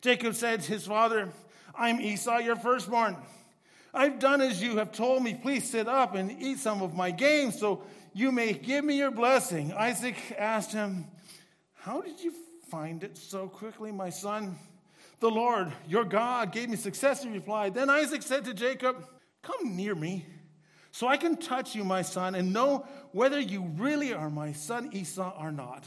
Jacob 0.00 0.34
said 0.34 0.62
to 0.62 0.72
his 0.72 0.86
father, 0.86 1.28
I'm 1.74 2.00
Esau, 2.00 2.38
your 2.38 2.56
firstborn. 2.56 3.16
I've 3.92 4.18
done 4.18 4.40
as 4.40 4.62
you 4.62 4.78
have 4.78 4.92
told 4.92 5.22
me. 5.22 5.34
Please 5.34 5.68
sit 5.68 5.88
up 5.88 6.14
and 6.14 6.30
eat 6.40 6.58
some 6.58 6.82
of 6.82 6.94
my 6.94 7.10
game 7.10 7.50
so 7.50 7.82
you 8.14 8.32
may 8.32 8.52
give 8.54 8.84
me 8.84 8.96
your 8.96 9.10
blessing. 9.10 9.72
Isaac 9.74 10.16
asked 10.38 10.72
him, 10.72 11.06
How 11.86 12.00
did 12.00 12.20
you 12.20 12.34
find 12.68 13.04
it 13.04 13.16
so 13.16 13.46
quickly, 13.46 13.92
my 13.92 14.10
son? 14.10 14.58
The 15.20 15.30
Lord, 15.30 15.72
your 15.86 16.04
God, 16.04 16.50
gave 16.50 16.68
me 16.68 16.74
success, 16.74 17.22
he 17.22 17.30
replied. 17.30 17.74
Then 17.74 17.88
Isaac 17.88 18.22
said 18.22 18.44
to 18.46 18.54
Jacob, 18.54 19.06
Come 19.40 19.76
near 19.76 19.94
me 19.94 20.26
so 20.90 21.06
I 21.06 21.16
can 21.16 21.36
touch 21.36 21.76
you, 21.76 21.84
my 21.84 22.02
son, 22.02 22.34
and 22.34 22.52
know 22.52 22.88
whether 23.12 23.38
you 23.38 23.62
really 23.76 24.12
are 24.12 24.28
my 24.28 24.50
son 24.50 24.90
Esau 24.94 25.32
or 25.40 25.52
not. 25.52 25.84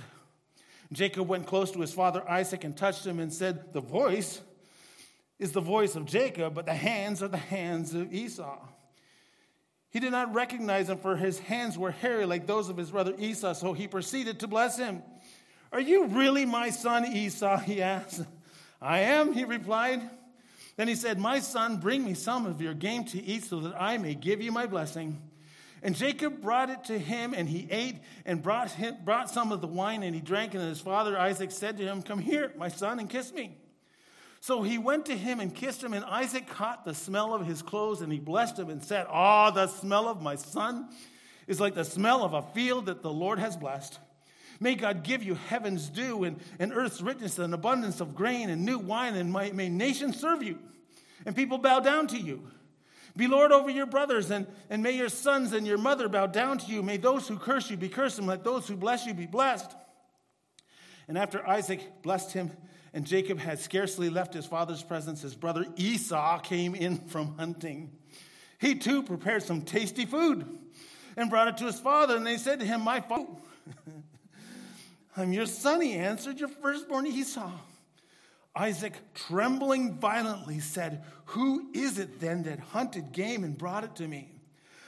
Jacob 0.93 1.27
went 1.27 1.45
close 1.45 1.69
to 1.71 1.81
his 1.81 1.91
father 1.91 2.23
Isaac 2.29 2.63
and 2.63 2.77
touched 2.77 3.05
him 3.05 3.19
and 3.19 3.33
said, 3.33 3.73
The 3.73 3.81
voice 3.81 4.39
is 5.37 5.51
the 5.51 5.59
voice 5.59 5.97
of 5.97 6.05
Jacob, 6.05 6.53
but 6.53 6.65
the 6.65 6.73
hands 6.73 7.21
are 7.21 7.27
the 7.27 7.35
hands 7.35 7.93
of 7.93 8.13
Esau. 8.13 8.57
He 9.89 9.99
did 9.99 10.11
not 10.11 10.33
recognize 10.33 10.89
him, 10.89 10.99
for 10.99 11.17
his 11.17 11.39
hands 11.39 11.77
were 11.77 11.91
hairy 11.91 12.25
like 12.25 12.47
those 12.47 12.69
of 12.69 12.77
his 12.77 12.91
brother 12.91 13.15
Esau, 13.19 13.51
so 13.51 13.73
he 13.73 13.85
proceeded 13.85 14.39
to 14.39 14.47
bless 14.47 14.77
him. 14.77 15.03
Are 15.71 15.79
you 15.79 16.07
really 16.07 16.45
my 16.45 16.69
son 16.69 17.05
Esau? 17.05 17.57
He 17.65 17.81
asked. 17.81 18.21
I 18.81 18.99
am, 18.99 19.33
he 19.33 19.43
replied. 19.43 20.01
Then 20.77 20.87
he 20.87 20.95
said, 20.95 21.19
My 21.19 21.39
son, 21.39 21.77
bring 21.77 22.05
me 22.05 22.13
some 22.13 22.45
of 22.45 22.61
your 22.61 22.73
game 22.73 23.03
to 23.05 23.21
eat 23.21 23.43
so 23.43 23.59
that 23.59 23.79
I 23.79 23.97
may 23.97 24.15
give 24.15 24.41
you 24.41 24.51
my 24.51 24.65
blessing. 24.65 25.21
And 25.81 25.95
Jacob 25.95 26.41
brought 26.41 26.69
it 26.69 26.85
to 26.85 26.97
him, 26.97 27.33
and 27.33 27.47
he 27.47 27.67
ate 27.69 27.97
and 28.25 28.41
brought, 28.41 28.71
him, 28.71 28.97
brought 29.03 29.29
some 29.29 29.51
of 29.51 29.61
the 29.61 29.67
wine, 29.67 30.03
and 30.03 30.13
he 30.13 30.21
drank. 30.21 30.53
And 30.53 30.63
his 30.63 30.81
father 30.81 31.17
Isaac 31.17 31.51
said 31.51 31.77
to 31.77 31.83
him, 31.83 32.01
Come 32.01 32.19
here, 32.19 32.53
my 32.57 32.69
son, 32.69 32.99
and 32.99 33.09
kiss 33.09 33.33
me. 33.33 33.57
So 34.41 34.61
he 34.61 34.77
went 34.77 35.05
to 35.07 35.17
him 35.17 35.39
and 35.39 35.53
kissed 35.53 35.83
him, 35.83 35.93
and 35.93 36.05
Isaac 36.05 36.47
caught 36.47 36.85
the 36.85 36.93
smell 36.93 37.33
of 37.33 37.45
his 37.45 37.61
clothes, 37.61 38.01
and 38.01 38.11
he 38.11 38.19
blessed 38.19 38.57
him 38.57 38.69
and 38.69 38.83
said, 38.83 39.05
Ah, 39.09 39.49
oh, 39.49 39.53
the 39.53 39.67
smell 39.67 40.07
of 40.07 40.21
my 40.21 40.35
son 40.35 40.89
is 41.47 41.59
like 41.59 41.75
the 41.75 41.83
smell 41.83 42.23
of 42.23 42.33
a 42.33 42.41
field 42.41 42.85
that 42.85 43.01
the 43.01 43.11
Lord 43.11 43.39
has 43.39 43.57
blessed. 43.57 43.99
May 44.59 44.75
God 44.75 45.03
give 45.03 45.23
you 45.23 45.35
heaven's 45.35 45.89
dew 45.89 46.25
and, 46.25 46.39
and 46.59 46.73
earth's 46.73 47.01
richness 47.01 47.39
and 47.39 47.53
abundance 47.53 48.01
of 48.01 48.13
grain 48.13 48.49
and 48.49 48.65
new 48.65 48.77
wine, 48.77 49.15
and 49.15 49.31
may, 49.31 49.51
may 49.51 49.69
nations 49.69 50.19
serve 50.19 50.43
you, 50.43 50.59
and 51.25 51.35
people 51.35 51.57
bow 51.57 51.79
down 51.79 52.07
to 52.07 52.17
you. 52.17 52.43
Be 53.15 53.27
Lord 53.27 53.51
over 53.51 53.69
your 53.69 53.85
brothers, 53.85 54.31
and, 54.31 54.47
and 54.69 54.83
may 54.83 54.91
your 54.91 55.09
sons 55.09 55.53
and 55.53 55.65
your 55.65 55.77
mother 55.77 56.07
bow 56.07 56.27
down 56.27 56.57
to 56.59 56.71
you. 56.71 56.83
May 56.83 56.97
those 56.97 57.27
who 57.27 57.37
curse 57.37 57.69
you 57.69 57.77
be 57.77 57.89
cursed, 57.89 58.17
and 58.17 58.27
let 58.27 58.43
those 58.43 58.67
who 58.67 58.75
bless 58.75 59.05
you 59.05 59.13
be 59.13 59.25
blessed. 59.25 59.75
And 61.07 61.17
after 61.17 61.45
Isaac 61.47 62.01
blessed 62.03 62.33
him, 62.33 62.51
and 62.93 63.05
Jacob 63.05 63.39
had 63.39 63.59
scarcely 63.59 64.09
left 64.09 64.33
his 64.33 64.45
father's 64.45 64.83
presence, 64.83 65.21
his 65.21 65.35
brother 65.35 65.65
Esau 65.75 66.39
came 66.39 66.75
in 66.75 66.97
from 67.07 67.35
hunting. 67.37 67.91
He 68.59 68.75
too 68.75 69.03
prepared 69.03 69.43
some 69.43 69.61
tasty 69.61 70.05
food 70.05 70.45
and 71.15 71.29
brought 71.29 71.47
it 71.47 71.57
to 71.57 71.65
his 71.65 71.79
father, 71.79 72.15
and 72.15 72.25
they 72.25 72.37
said 72.37 72.59
to 72.59 72.65
him, 72.65 72.81
My 72.81 72.99
father. 72.99 73.25
I'm 75.19 75.33
your 75.33 75.45
son, 75.45 75.81
he 75.81 75.93
answered, 75.93 76.39
your 76.39 76.49
firstborn 76.49 77.05
Esau. 77.05 77.51
Isaac, 78.55 78.93
trembling 79.13 79.97
violently, 79.97 80.59
said, 80.59 81.03
Who 81.25 81.69
is 81.73 81.99
it 81.99 82.19
then 82.19 82.43
that 82.43 82.59
hunted 82.59 83.11
game 83.11 83.43
and 83.43 83.57
brought 83.57 83.83
it 83.83 83.95
to 83.97 84.07
me? 84.07 84.31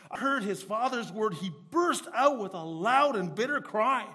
I 0.09 0.17
heard 0.17 0.43
his 0.43 0.61
father's 0.63 1.11
word. 1.11 1.35
He 1.35 1.51
burst 1.69 2.05
out 2.13 2.39
with 2.39 2.53
a 2.53 2.63
loud 2.63 3.15
and 3.15 3.33
bitter 3.33 3.61
cry 3.61 4.05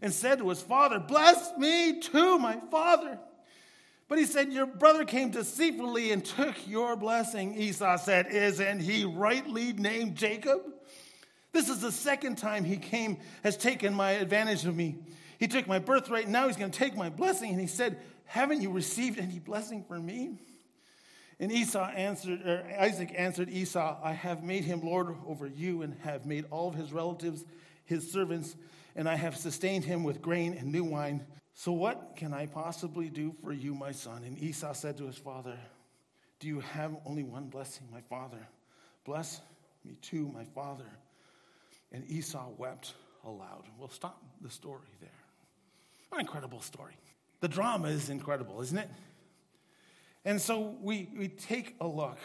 and 0.00 0.12
said 0.12 0.38
to 0.38 0.48
his 0.48 0.62
father, 0.62 0.98
Bless 0.98 1.56
me 1.56 2.00
too, 2.00 2.38
my 2.38 2.58
father. 2.70 3.18
But 4.08 4.18
he 4.18 4.24
said, 4.26 4.52
Your 4.52 4.66
brother 4.66 5.04
came 5.04 5.30
deceitfully 5.30 6.12
and 6.12 6.24
took 6.24 6.54
your 6.66 6.96
blessing. 6.96 7.54
Esau 7.54 7.96
said, 7.96 8.26
Isn't 8.26 8.80
he 8.80 9.04
rightly 9.04 9.72
named 9.72 10.16
Jacob? 10.16 10.60
This 11.52 11.68
is 11.68 11.80
the 11.80 11.92
second 11.92 12.36
time 12.36 12.64
he 12.64 12.76
came, 12.76 13.18
has 13.42 13.56
taken 13.56 13.94
my 13.94 14.12
advantage 14.12 14.64
of 14.64 14.76
me. 14.76 14.96
He 15.42 15.48
took 15.48 15.66
my 15.66 15.80
birthright, 15.80 16.22
and 16.22 16.32
now 16.32 16.46
he's 16.46 16.56
going 16.56 16.70
to 16.70 16.78
take 16.78 16.96
my 16.96 17.08
blessing. 17.08 17.50
And 17.50 17.60
he 17.60 17.66
said, 17.66 17.98
Haven't 18.26 18.62
you 18.62 18.70
received 18.70 19.18
any 19.18 19.40
blessing 19.40 19.82
from 19.82 20.06
me? 20.06 20.38
And 21.40 21.50
Esau 21.50 21.84
answered, 21.84 22.46
or 22.46 22.64
Isaac 22.78 23.12
answered 23.18 23.50
Esau, 23.50 23.98
I 24.04 24.12
have 24.12 24.44
made 24.44 24.62
him 24.62 24.82
Lord 24.82 25.16
over 25.26 25.48
you 25.48 25.82
and 25.82 25.96
have 26.04 26.26
made 26.26 26.44
all 26.52 26.68
of 26.68 26.76
his 26.76 26.92
relatives 26.92 27.44
his 27.86 28.12
servants, 28.12 28.54
and 28.94 29.08
I 29.08 29.16
have 29.16 29.36
sustained 29.36 29.84
him 29.84 30.04
with 30.04 30.22
grain 30.22 30.54
and 30.54 30.70
new 30.70 30.84
wine. 30.84 31.26
So 31.54 31.72
what 31.72 32.14
can 32.14 32.32
I 32.32 32.46
possibly 32.46 33.08
do 33.08 33.34
for 33.42 33.52
you, 33.52 33.74
my 33.74 33.90
son? 33.90 34.22
And 34.22 34.40
Esau 34.40 34.74
said 34.74 34.96
to 34.98 35.08
his 35.08 35.18
father, 35.18 35.58
Do 36.38 36.46
you 36.46 36.60
have 36.60 36.94
only 37.04 37.24
one 37.24 37.48
blessing, 37.48 37.88
my 37.92 38.02
father? 38.02 38.46
Bless 39.04 39.40
me 39.84 39.96
too, 40.02 40.30
my 40.32 40.44
father. 40.44 40.86
And 41.90 42.08
Esau 42.08 42.48
wept 42.56 42.94
aloud. 43.24 43.64
We'll 43.76 43.88
stop 43.88 44.22
the 44.40 44.48
story 44.48 44.86
there. 45.00 45.10
What 46.12 46.18
an 46.18 46.26
incredible 46.26 46.60
story. 46.60 46.92
The 47.40 47.48
drama 47.48 47.88
is 47.88 48.10
incredible, 48.10 48.60
isn't 48.60 48.76
it? 48.76 48.90
And 50.26 50.38
so 50.38 50.76
we, 50.82 51.08
we 51.16 51.28
take 51.28 51.74
a 51.80 51.86
look 51.86 52.18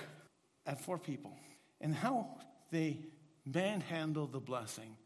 at 0.66 0.82
four 0.82 0.98
people 0.98 1.32
and 1.80 1.96
how 1.96 2.28
they 2.70 2.98
manhandle 3.46 4.28
the 4.28 4.42
blessing. 4.42 4.98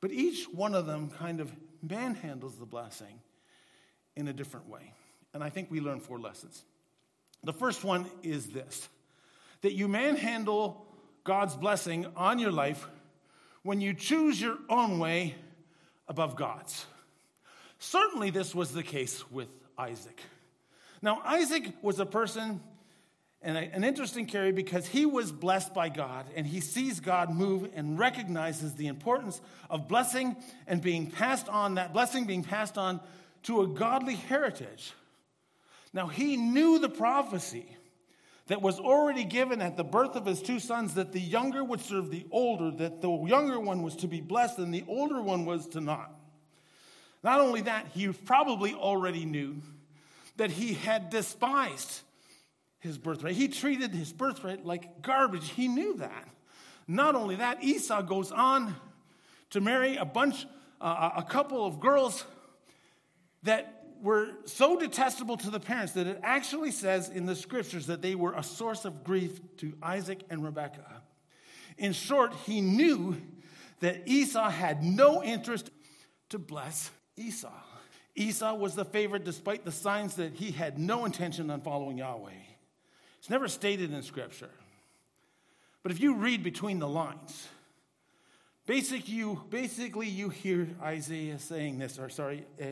But 0.00 0.12
each 0.12 0.44
one 0.44 0.76
of 0.76 0.86
them 0.86 1.10
kind 1.10 1.40
of 1.40 1.52
manhandles 1.84 2.56
the 2.56 2.66
blessing 2.66 3.18
in 4.14 4.28
a 4.28 4.32
different 4.32 4.68
way. 4.68 4.92
And 5.34 5.42
I 5.42 5.50
think 5.50 5.68
we 5.68 5.80
learn 5.80 5.98
four 5.98 6.20
lessons. 6.20 6.62
The 7.42 7.52
first 7.52 7.82
one 7.82 8.06
is 8.22 8.46
this 8.50 8.88
that 9.62 9.72
you 9.72 9.88
manhandle 9.88 10.86
God's 11.24 11.56
blessing 11.56 12.06
on 12.14 12.38
your 12.38 12.52
life 12.52 12.86
when 13.64 13.80
you 13.80 13.92
choose 13.92 14.40
your 14.40 14.58
own 14.68 15.00
way 15.00 15.34
above 16.06 16.36
God's. 16.36 16.86
Certainly, 17.80 18.30
this 18.30 18.54
was 18.54 18.72
the 18.72 18.82
case 18.82 19.28
with 19.30 19.48
Isaac. 19.76 20.20
Now, 21.02 21.22
Isaac 21.24 21.72
was 21.82 21.98
a 21.98 22.06
person, 22.06 22.60
and 23.42 23.56
an 23.56 23.84
interesting 23.84 24.26
carry 24.26 24.52
because 24.52 24.86
he 24.86 25.06
was 25.06 25.32
blessed 25.32 25.72
by 25.72 25.88
God 25.88 26.26
and 26.36 26.46
he 26.46 26.60
sees 26.60 27.00
God 27.00 27.30
move 27.30 27.70
and 27.74 27.98
recognizes 27.98 28.74
the 28.74 28.86
importance 28.86 29.40
of 29.70 29.88
blessing 29.88 30.36
and 30.66 30.82
being 30.82 31.10
passed 31.10 31.48
on, 31.48 31.76
that 31.76 31.94
blessing 31.94 32.26
being 32.26 32.44
passed 32.44 32.76
on 32.76 33.00
to 33.44 33.62
a 33.62 33.66
godly 33.66 34.16
heritage. 34.16 34.92
Now, 35.94 36.06
he 36.06 36.36
knew 36.36 36.78
the 36.78 36.90
prophecy 36.90 37.76
that 38.48 38.60
was 38.60 38.78
already 38.78 39.24
given 39.24 39.62
at 39.62 39.78
the 39.78 39.84
birth 39.84 40.16
of 40.16 40.26
his 40.26 40.42
two 40.42 40.60
sons 40.60 40.94
that 40.94 41.12
the 41.12 41.20
younger 41.20 41.64
would 41.64 41.80
serve 41.80 42.10
the 42.10 42.26
older, 42.30 42.70
that 42.76 43.00
the 43.00 43.10
younger 43.24 43.58
one 43.58 43.82
was 43.82 43.96
to 43.96 44.06
be 44.06 44.20
blessed 44.20 44.58
and 44.58 44.74
the 44.74 44.84
older 44.86 45.22
one 45.22 45.46
was 45.46 45.66
to 45.68 45.80
not. 45.80 46.19
Not 47.22 47.40
only 47.40 47.62
that, 47.62 47.86
he 47.94 48.08
probably 48.08 48.74
already 48.74 49.24
knew 49.24 49.56
that 50.36 50.50
he 50.50 50.74
had 50.74 51.10
despised 51.10 52.00
his 52.78 52.96
birthright. 52.96 53.34
He 53.34 53.48
treated 53.48 53.92
his 53.92 54.12
birthright 54.12 54.64
like 54.64 55.02
garbage. 55.02 55.50
He 55.50 55.68
knew 55.68 55.98
that. 55.98 56.28
Not 56.88 57.14
only 57.14 57.36
that, 57.36 57.62
Esau 57.62 58.02
goes 58.02 58.32
on 58.32 58.74
to 59.50 59.60
marry 59.60 59.96
a 59.96 60.04
bunch, 60.04 60.46
uh, 60.80 61.10
a 61.16 61.22
couple 61.22 61.66
of 61.66 61.78
girls 61.78 62.24
that 63.42 63.84
were 64.02 64.28
so 64.46 64.78
detestable 64.78 65.36
to 65.36 65.50
the 65.50 65.60
parents 65.60 65.92
that 65.92 66.06
it 66.06 66.18
actually 66.22 66.70
says 66.70 67.10
in 67.10 67.26
the 67.26 67.36
scriptures 67.36 67.86
that 67.86 68.00
they 68.00 68.14
were 68.14 68.32
a 68.32 68.42
source 68.42 68.86
of 68.86 69.04
grief 69.04 69.40
to 69.58 69.74
Isaac 69.82 70.22
and 70.30 70.42
Rebekah. 70.42 71.02
In 71.76 71.92
short, 71.92 72.32
he 72.46 72.62
knew 72.62 73.16
that 73.80 74.08
Esau 74.08 74.48
had 74.48 74.82
no 74.82 75.22
interest 75.22 75.70
to 76.30 76.38
bless 76.38 76.90
Esau. 77.20 77.52
Esau 78.16 78.54
was 78.54 78.74
the 78.74 78.84
favorite 78.84 79.24
despite 79.24 79.64
the 79.64 79.72
signs 79.72 80.16
that 80.16 80.34
he 80.34 80.50
had 80.50 80.78
no 80.78 81.04
intention 81.04 81.50
on 81.50 81.60
following 81.60 81.98
Yahweh. 81.98 82.30
It's 83.18 83.30
never 83.30 83.48
stated 83.48 83.92
in 83.92 84.02
Scripture. 84.02 84.50
But 85.82 85.92
if 85.92 86.00
you 86.00 86.14
read 86.14 86.42
between 86.42 86.78
the 86.78 86.88
lines, 86.88 87.48
basic 88.66 89.08
you, 89.08 89.42
basically 89.50 90.08
you 90.08 90.28
hear 90.28 90.68
Isaiah 90.82 91.38
saying 91.38 91.78
this, 91.78 91.98
or 91.98 92.08
sorry, 92.08 92.44
uh, 92.60 92.66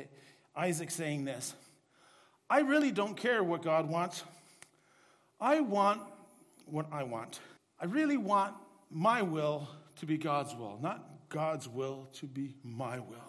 Isaac 0.57 0.91
saying 0.91 1.25
this 1.25 1.55
I 2.51 2.61
really 2.61 2.91
don't 2.91 3.17
care 3.17 3.43
what 3.45 3.63
God 3.63 3.89
wants. 3.89 4.25
I 5.41 5.61
want 5.61 6.01
what 6.67 6.87
I 6.93 7.05
want. 7.05 7.41
I 7.81 7.85
really 7.85 8.17
want 8.17 8.55
my 8.91 9.23
will 9.23 9.69
to 9.97 10.07
be 10.07 10.19
God's 10.19 10.55
will, 10.55 10.79
not 10.83 11.05
God's 11.29 11.69
will 11.69 12.09
to 12.15 12.27
be 12.27 12.55
my 12.65 12.99
will. 12.99 13.28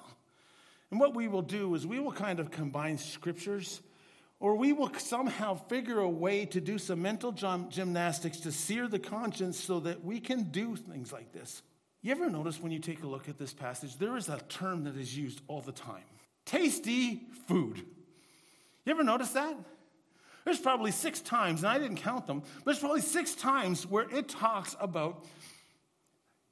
And 0.91 0.99
what 0.99 1.13
we 1.13 1.27
will 1.27 1.41
do 1.41 1.75
is 1.75 1.85
we 1.85 1.99
will 1.99 2.11
kind 2.11 2.39
of 2.39 2.51
combine 2.51 2.97
scriptures 2.97 3.81
or 4.39 4.55
we 4.55 4.71
will 4.71 4.91
somehow 4.97 5.55
figure 5.67 5.99
a 5.99 6.09
way 6.09 6.45
to 6.45 6.61
do 6.61 6.77
some 6.77 7.01
mental 7.01 7.31
gymnastics 7.31 8.39
to 8.39 8.51
sear 8.51 8.87
the 8.87 8.99
conscience 8.99 9.59
so 9.59 9.81
that 9.81 10.03
we 10.03 10.19
can 10.19 10.43
do 10.43 10.75
things 10.75 11.11
like 11.11 11.33
this. 11.33 11.61
You 12.01 12.11
ever 12.11 12.29
notice 12.29 12.61
when 12.61 12.71
you 12.71 12.79
take 12.79 13.03
a 13.03 13.07
look 13.07 13.27
at 13.27 13.37
this 13.37 13.53
passage, 13.53 13.97
there 13.97 14.15
is 14.15 14.29
a 14.29 14.39
term 14.47 14.85
that 14.85 14.95
is 14.95 15.17
used 15.17 15.41
all 15.47 15.61
the 15.61 15.73
time 15.73 16.03
tasty 16.45 17.27
food. 17.47 17.77
You 18.83 18.91
ever 18.91 19.03
notice 19.03 19.31
that? 19.31 19.55
There's 20.45 20.59
probably 20.59 20.89
six 20.89 21.21
times, 21.21 21.61
and 21.61 21.69
I 21.69 21.77
didn't 21.77 21.97
count 21.97 22.25
them, 22.25 22.39
but 22.39 22.65
there's 22.65 22.79
probably 22.79 23.01
six 23.01 23.35
times 23.35 23.85
where 23.85 24.09
it 24.09 24.29
talks 24.29 24.75
about 24.79 25.25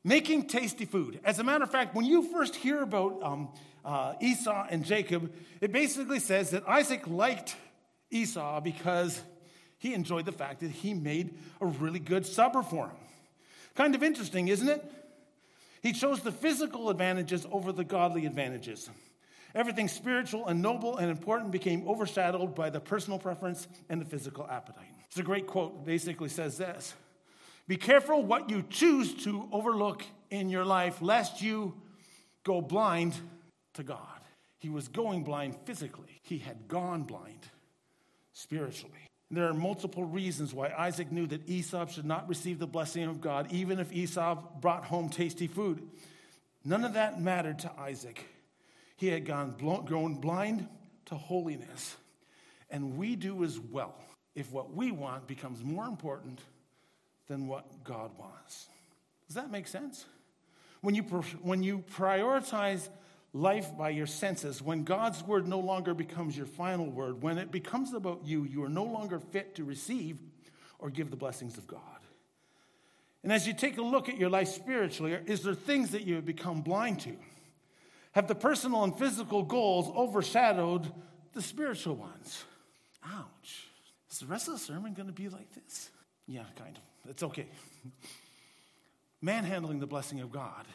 making 0.08 0.48
tasty 0.48 0.86
food. 0.86 1.20
As 1.26 1.40
a 1.40 1.44
matter 1.44 1.64
of 1.64 1.72
fact, 1.72 1.94
when 1.94 2.06
you 2.06 2.32
first 2.32 2.56
hear 2.56 2.82
about 2.82 3.22
um, 3.22 3.50
uh, 3.84 4.14
Esau 4.22 4.66
and 4.70 4.86
Jacob, 4.86 5.34
it 5.60 5.72
basically 5.72 6.20
says 6.20 6.52
that 6.52 6.68
Isaac 6.68 7.06
liked 7.08 7.58
Esau 8.10 8.62
because 8.62 9.22
he 9.78 9.94
enjoyed 9.94 10.26
the 10.26 10.32
fact 10.32 10.62
that 10.62 10.72
he 10.72 10.94
made 10.94 11.38
a 11.60 11.66
really 11.66 12.00
good 12.00 12.26
supper 12.26 12.64
for 12.64 12.88
him. 12.88 12.96
Kind 13.76 13.96
of 13.96 14.02
interesting, 14.02 14.48
isn't 14.48 14.70
it? 14.70 14.84
He 15.84 15.92
chose 15.92 16.22
the 16.22 16.32
physical 16.32 16.90
advantages 16.90 17.46
over 17.52 17.72
the 17.72 17.84
godly 17.84 18.26
advantages. 18.26 18.90
Everything 19.54 19.88
spiritual 19.88 20.48
and 20.48 20.62
noble 20.62 20.98
and 20.98 21.12
important 21.12 21.52
became 21.52 21.88
overshadowed 21.88 22.56
by 22.56 22.70
the 22.70 22.80
personal 22.80 23.20
preference 23.20 23.68
and 23.90 24.00
the 24.02 24.06
physical 24.06 24.48
appetite. 24.50 24.86
It's 25.08 25.20
a 25.20 25.24
great 25.24 25.48
quote. 25.48 25.86
basically 25.86 26.30
says 26.30 26.58
this 26.58 26.94
Be 27.68 27.76
careful 27.76 28.24
what 28.24 28.50
you 28.50 28.64
choose 28.70 29.14
to 29.26 29.50
overlook 29.52 30.04
in 30.30 30.50
your 30.50 30.66
life, 30.66 31.02
lest 31.02 31.42
you 31.42 31.74
go 32.44 32.62
blind 32.62 33.16
to 33.74 33.84
God. 33.84 34.00
He 34.60 34.70
was 34.70 34.88
going 34.88 35.24
blind 35.24 35.56
physically, 35.66 36.20
he 36.24 36.40
had 36.40 36.68
gone 36.68 37.04
blind 37.04 37.48
spiritually. 38.34 38.94
There 39.30 39.48
are 39.48 39.54
multiple 39.54 40.06
reasons 40.06 40.54
why 40.54 40.72
Isaac 40.78 41.12
knew 41.12 41.28
that 41.28 41.50
Esau 41.50 41.88
should 41.88 42.06
not 42.06 42.30
receive 42.30 42.60
the 42.60 42.68
blessing 42.68 43.04
of 43.04 43.20
God, 43.20 43.52
even 43.52 43.78
if 43.78 43.92
Esau 43.92 44.36
brought 44.62 44.86
home 44.86 45.10
tasty 45.10 45.48
food. 45.48 45.86
None 46.64 46.86
of 46.86 46.94
that 46.94 47.22
mattered 47.22 47.60
to 47.60 47.72
Isaac. 47.78 48.26
He 48.96 49.08
had 49.08 49.26
gone 49.26 49.56
grown 49.58 50.16
blind 50.16 50.68
to 51.08 51.16
holiness. 51.16 51.98
And 52.70 52.98
we 52.98 53.16
do 53.16 53.44
as 53.44 53.60
well 53.60 53.96
if 54.34 54.52
what 54.52 54.74
we 54.74 54.92
want 54.92 55.28
becomes 55.28 55.64
more 55.64 55.86
important 55.86 56.40
than 57.28 57.48
what 57.48 57.84
God 57.84 58.12
wants. 58.18 58.68
Does 59.28 59.36
that 59.36 59.52
make 59.52 59.68
sense? 59.68 60.06
When 60.82 60.96
you, 60.96 61.04
when 61.04 61.64
you 61.64 61.84
prioritize 61.96 62.88
life 63.34 63.78
by 63.78 63.90
your 63.90 64.08
senses, 64.08 64.62
when 64.62 64.84
God's 64.84 65.24
word 65.24 65.48
no 65.48 65.60
longer 65.60 65.94
becomes 65.94 66.38
your 66.38 66.46
final 66.46 66.90
word, 66.90 67.22
when 67.22 67.38
it 67.38 67.52
becomes 67.52 67.94
about 67.94 68.22
you, 68.26 68.44
you 68.44 68.64
are 68.64 68.70
no 68.70 68.84
longer 68.84 69.20
fit 69.20 69.56
to 69.56 69.64
receive 69.64 70.20
or 70.80 70.90
give 70.90 71.10
the 71.10 71.18
blessings 71.18 71.58
of 71.58 71.68
God. 71.68 71.82
And 73.24 73.34
as 73.34 73.48
you 73.48 73.54
take 73.54 73.78
a 73.78 73.82
look 73.82 74.08
at 74.08 74.18
your 74.18 74.30
life 74.30 74.48
spiritually, 74.48 75.18
is 75.26 75.42
there 75.42 75.54
things 75.54 75.92
that 75.92 76.04
you 76.04 76.16
have 76.16 76.26
become 76.26 76.62
blind 76.62 77.02
to? 77.02 77.16
Have 78.14 78.28
the 78.28 78.36
personal 78.36 78.84
and 78.84 78.98
physical 78.98 79.44
goals 79.44 79.94
overshadowed 79.96 80.92
the 81.34 81.42
spiritual 81.42 81.96
ones? 81.96 82.44
Ouch. 83.04 83.68
Is 84.10 84.20
the 84.20 84.28
rest 84.28 84.48
of 84.48 84.54
the 84.54 84.60
sermon 84.60 84.94
going 84.94 85.08
to 85.08 85.14
be 85.14 85.30
like 85.30 85.54
this? 85.54 85.90
Yeah, 86.28 86.44
kind 86.56 86.78
of. 86.78 87.10
It's 87.12 87.24
okay. 87.24 87.48
Manhandling 89.22 89.80
the 89.80 89.88
blessing 89.88 90.20
of 90.20 90.32
God 90.32 90.66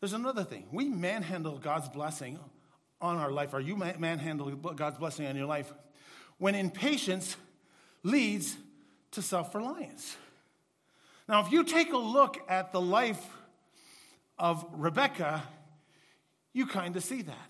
there's 0.00 0.12
another 0.12 0.44
thing. 0.44 0.66
We 0.72 0.88
manhandle 0.88 1.58
God's 1.58 1.88
blessing 1.88 2.38
on 3.00 3.16
our 3.16 3.30
life, 3.30 3.54
Are 3.54 3.60
you 3.60 3.76
manhandling 3.76 4.60
God's 4.76 4.98
blessing 4.98 5.26
on 5.26 5.36
your 5.36 5.46
life, 5.46 5.72
when 6.38 6.54
impatience 6.54 7.36
leads 8.02 8.56
to 9.12 9.22
self 9.22 9.54
reliance. 9.54 10.16
Now, 11.28 11.44
if 11.44 11.52
you 11.52 11.64
take 11.64 11.92
a 11.92 11.98
look 11.98 12.38
at 12.48 12.72
the 12.72 12.80
life 12.80 13.24
of 14.38 14.64
Rebecca, 14.72 15.42
you 16.52 16.66
kind 16.66 16.96
of 16.96 17.04
see 17.04 17.22
that. 17.22 17.47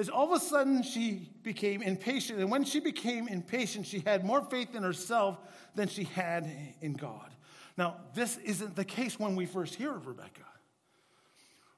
There's 0.00 0.08
all 0.08 0.32
of 0.32 0.40
a 0.40 0.42
sudden 0.42 0.82
she 0.82 1.28
became 1.42 1.82
impatient, 1.82 2.40
and 2.40 2.50
when 2.50 2.64
she 2.64 2.80
became 2.80 3.28
impatient, 3.28 3.86
she 3.86 3.98
had 3.98 4.24
more 4.24 4.40
faith 4.40 4.74
in 4.74 4.82
herself 4.82 5.36
than 5.74 5.88
she 5.88 6.04
had 6.04 6.50
in 6.80 6.94
God. 6.94 7.28
Now, 7.76 7.96
this 8.14 8.38
isn't 8.38 8.76
the 8.76 8.84
case 8.86 9.20
when 9.20 9.36
we 9.36 9.44
first 9.44 9.74
hear 9.74 9.94
of 9.94 10.06
Rebecca. 10.06 10.46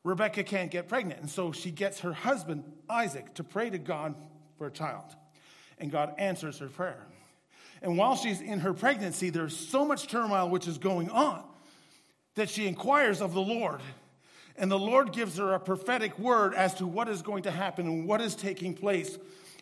Rebecca 0.05 0.45
can't 0.45 0.71
get 0.71 0.87
pregnant. 0.87 1.19
And 1.19 1.29
so 1.29 1.51
she 1.51 1.73
gets 1.73 1.99
her 1.99 2.13
husband, 2.13 2.63
Isaac, 2.89 3.35
to 3.35 3.43
pray 3.43 3.71
to 3.71 3.79
God 3.79 4.15
for 4.57 4.69
a 4.69 4.71
child. 4.71 5.17
And 5.79 5.91
God 5.91 6.15
answers 6.17 6.61
her 6.61 6.69
prayer. 6.69 7.05
And 7.83 7.99
while 7.99 8.15
she's 8.15 8.41
in 8.41 8.61
her 8.61 8.73
pregnancy, 8.73 9.31
there's 9.31 9.57
so 9.57 9.85
much 9.85 10.07
turmoil 10.07 10.49
which 10.49 10.69
is 10.69 10.79
going 10.79 11.11
on 11.11 11.43
that 12.37 12.49
she 12.49 12.69
inquires 12.69 13.21
of 13.21 13.35
the 13.35 13.43
Lord. 13.43 13.81
And 14.57 14.71
the 14.71 14.79
Lord 14.79 15.13
gives 15.13 15.39
her 15.39 15.55
a 15.55 15.61
prophetic 15.61 16.19
word 16.19 16.55
as 16.55 16.75
to 16.75 16.87
what 16.87 17.09
is 17.09 17.23
going 17.23 17.45
to 17.45 17.51
happen 17.51 17.87
and 17.87 18.07
what 18.07 18.21
is 18.21 18.35
taking 18.35 18.75
place, 18.75 19.19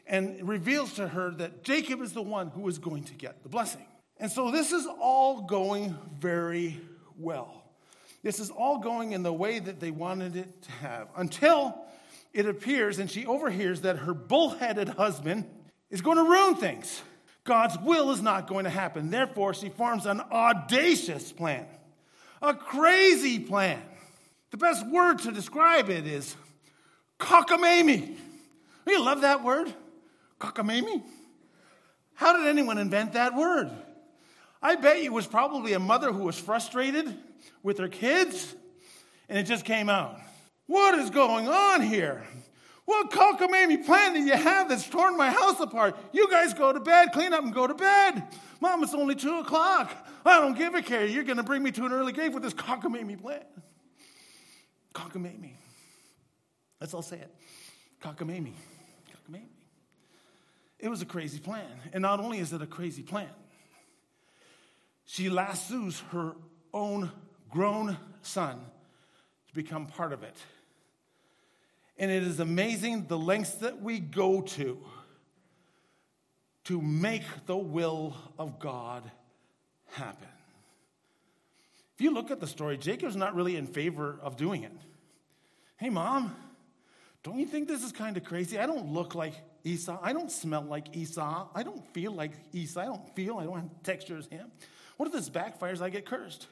and 0.07 0.47
reveals 0.47 0.95
to 0.95 1.09
her 1.09 1.31
that 1.33 1.63
Jacob 1.63 2.01
is 2.01 2.13
the 2.13 2.23
one 2.23 2.49
who 2.49 2.67
is 2.69 2.79
going 2.79 3.05
to 3.05 3.15
get 3.15 3.43
the 3.43 3.49
blessing. 3.49 3.87
And 4.19 4.31
so 4.31 4.51
this 4.51 4.73
is 4.73 4.87
all 5.01 5.43
going 5.43 5.97
very 6.19 6.81
well. 7.17 7.65
This 8.23 8.39
is 8.39 8.51
all 8.51 8.79
going 8.79 9.13
in 9.13 9.23
the 9.23 9.33
way 9.33 9.59
that 9.59 9.81
they 9.81 9.91
wanted 9.91 10.37
it 10.37 10.63
to 10.63 10.73
have 10.73 11.09
until 11.17 11.87
it 12.33 12.47
appears 12.47 12.99
and 12.99 13.11
she 13.11 13.25
overhears 13.25 13.81
that 13.83 13.99
her 13.99 14.13
bullheaded 14.13 14.91
husband 14.91 15.47
is 15.91 16.03
going 16.03 16.19
to 16.19 16.25
ruin 16.25 16.55
things. 16.57 17.03
God's 17.45 17.79
will 17.79 18.11
is 18.11 18.21
not 18.21 18.47
going 18.47 18.65
to 18.65 18.71
happen. 18.71 19.11
Therefore, 19.11 19.55
she 19.55 19.71
forms 19.71 20.05
an 20.07 20.21
audacious 20.31 21.33
plan, 21.33 21.67
a 22.43 22.53
crazy 22.55 23.39
plan. 23.39 23.83
The 24.51 24.57
best 24.57 24.87
word 24.87 25.21
to 25.21 25.33
describe 25.33 25.91
it 25.91 26.07
is 26.07 26.35
cockamamie. 27.19 28.17
You 28.87 29.05
love 29.05 29.21
that 29.21 29.45
word? 29.45 29.73
Cockamamie? 30.41 31.03
How 32.15 32.37
did 32.37 32.47
anyone 32.47 32.79
invent 32.79 33.13
that 33.13 33.35
word? 33.35 33.71
I 34.63 34.75
bet 34.77 34.99
you 34.99 35.05
it 35.05 35.13
was 35.13 35.27
probably 35.27 35.73
a 35.73 35.79
mother 35.79 36.13
who 36.13 36.25
was 36.25 36.39
frustrated 36.39 37.17
with 37.63 37.79
her 37.79 37.89
kids, 37.89 38.55
and 39.29 39.39
it 39.39 39.45
just 39.45 39.65
came 39.65 39.89
out. 39.89 40.19
What 40.67 40.99
is 40.99 41.11
going 41.11 41.49
on 41.49 41.83
here? 41.83 42.25
What 42.85 43.11
cockamamie 43.11 43.87
plan 43.87 44.15
do 44.15 44.21
you 44.21 44.37
have 44.37 44.69
that's 44.69 44.89
torn 44.89 45.17
my 45.17 45.31
house 45.31 45.61
apart? 45.61 45.97
You 46.13 46.29
guys 46.29 46.55
go 46.55 46.73
to 46.73 46.81
bed, 46.81 47.13
clean 47.13 47.33
up, 47.33 47.45
and 47.45 47.55
go 47.55 47.67
to 47.67 47.75
bed. 47.75 48.25
Mom, 48.61 48.83
it's 48.83 48.95
only 48.95 49.15
two 49.15 49.39
o'clock. 49.39 49.91
I 50.27 50.41
don't 50.41 50.59
give 50.59 50.75
a 50.75 50.83
care. 50.83 51.07
You're 51.07 51.25
going 51.25 51.37
to 51.37 51.43
bring 51.43 51.63
me 51.63 51.71
to 51.73 51.85
an 51.87 51.93
early 51.93 52.13
grave 52.13 52.35
with 52.35 52.43
this 52.43 52.53
cockamamie 52.53 53.21
plan. 53.21 53.45
Cockamamie. 54.95 55.55
Let's 56.81 56.95
all 56.95 57.03
say 57.03 57.19
it. 57.19 57.35
Cockamamie. 58.03 58.55
Cockamamie. 59.11 59.49
It 60.79 60.89
was 60.89 61.03
a 61.03 61.07
crazy 61.07 61.39
plan. 61.39 61.71
And 61.93 62.03
not 62.03 62.21
only 62.21 62.39
is 62.39 62.53
it 62.53 62.63
a 62.63 62.67
crazy 62.67 63.03
plan, 63.03 63.29
she 65.05 65.29
lassos 65.29 66.01
her 66.11 66.35
own 66.73 67.11
grown 67.51 67.97
son 68.23 68.61
to 69.49 69.55
become 69.55 69.87
part 69.87 70.13
of 70.13 70.23
it. 70.23 70.37
And 71.99 72.11
it 72.11 72.23
is 72.23 72.41
amazing 72.41 73.07
the 73.09 73.19
lengths 73.19 73.55
that 73.57 73.83
we 73.83 73.99
go 73.99 74.41
to 74.41 74.79
to 76.65 76.81
make 76.81 77.25
the 77.47 77.57
will 77.57 78.17
of 78.39 78.59
God 78.59 79.11
happen. 79.93 80.29
If 82.01 82.05
you 82.05 82.13
look 82.13 82.31
at 82.31 82.41
the 82.41 82.47
story, 82.47 82.79
Jacob's 82.79 83.15
not 83.15 83.35
really 83.35 83.57
in 83.57 83.67
favor 83.67 84.19
of 84.23 84.39
doing 84.39 84.63
it. 84.63 84.73
Hey, 85.77 85.91
mom, 85.91 86.35
don't 87.23 87.39
you 87.39 87.45
think 87.45 87.69
this 87.69 87.85
is 87.85 87.93
kind 87.93 88.17
of 88.17 88.25
crazy? 88.25 88.59
I 88.59 88.65
don't 88.65 88.91
look 88.91 89.15
like 89.15 89.35
Esau. 89.65 89.99
I 90.01 90.15
don't 90.15 90.33
smell 90.33 90.63
like 90.63 90.97
Esau. 90.97 91.49
I 91.55 91.63
don't 91.63 91.87
feel 91.93 92.13
like 92.13 92.33
Esau. 92.55 92.81
I 92.81 92.85
don't 92.87 93.15
feel, 93.15 93.37
I 93.37 93.45
don't 93.45 93.57
have 93.57 93.83
texture 93.83 94.17
as 94.17 94.25
him. 94.29 94.51
What 94.97 95.09
if 95.09 95.13
this 95.13 95.29
backfires? 95.29 95.83
I 95.83 95.91
get 95.91 96.07
cursed. 96.07 96.47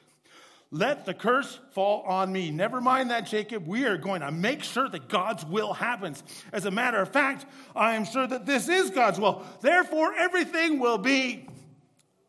Let 0.69 1.07
the 1.07 1.15
curse 1.15 1.59
fall 1.71 2.03
on 2.03 2.31
me. 2.31 2.51
Never 2.51 2.79
mind 2.79 3.09
that, 3.09 3.25
Jacob. 3.25 3.65
We 3.65 3.85
are 3.85 3.97
going 3.97 4.21
to 4.21 4.29
make 4.29 4.63
sure 4.63 4.87
that 4.87 5.09
God's 5.09 5.43
will 5.47 5.73
happens. 5.73 6.21
As 6.53 6.65
a 6.65 6.71
matter 6.71 7.01
of 7.01 7.11
fact, 7.11 7.47
I 7.75 7.95
am 7.95 8.05
sure 8.05 8.27
that 8.27 8.45
this 8.45 8.69
is 8.69 8.91
God's 8.91 9.19
will. 9.19 9.43
Therefore, 9.61 10.13
everything 10.13 10.77
will 10.77 10.99
be 10.99 11.47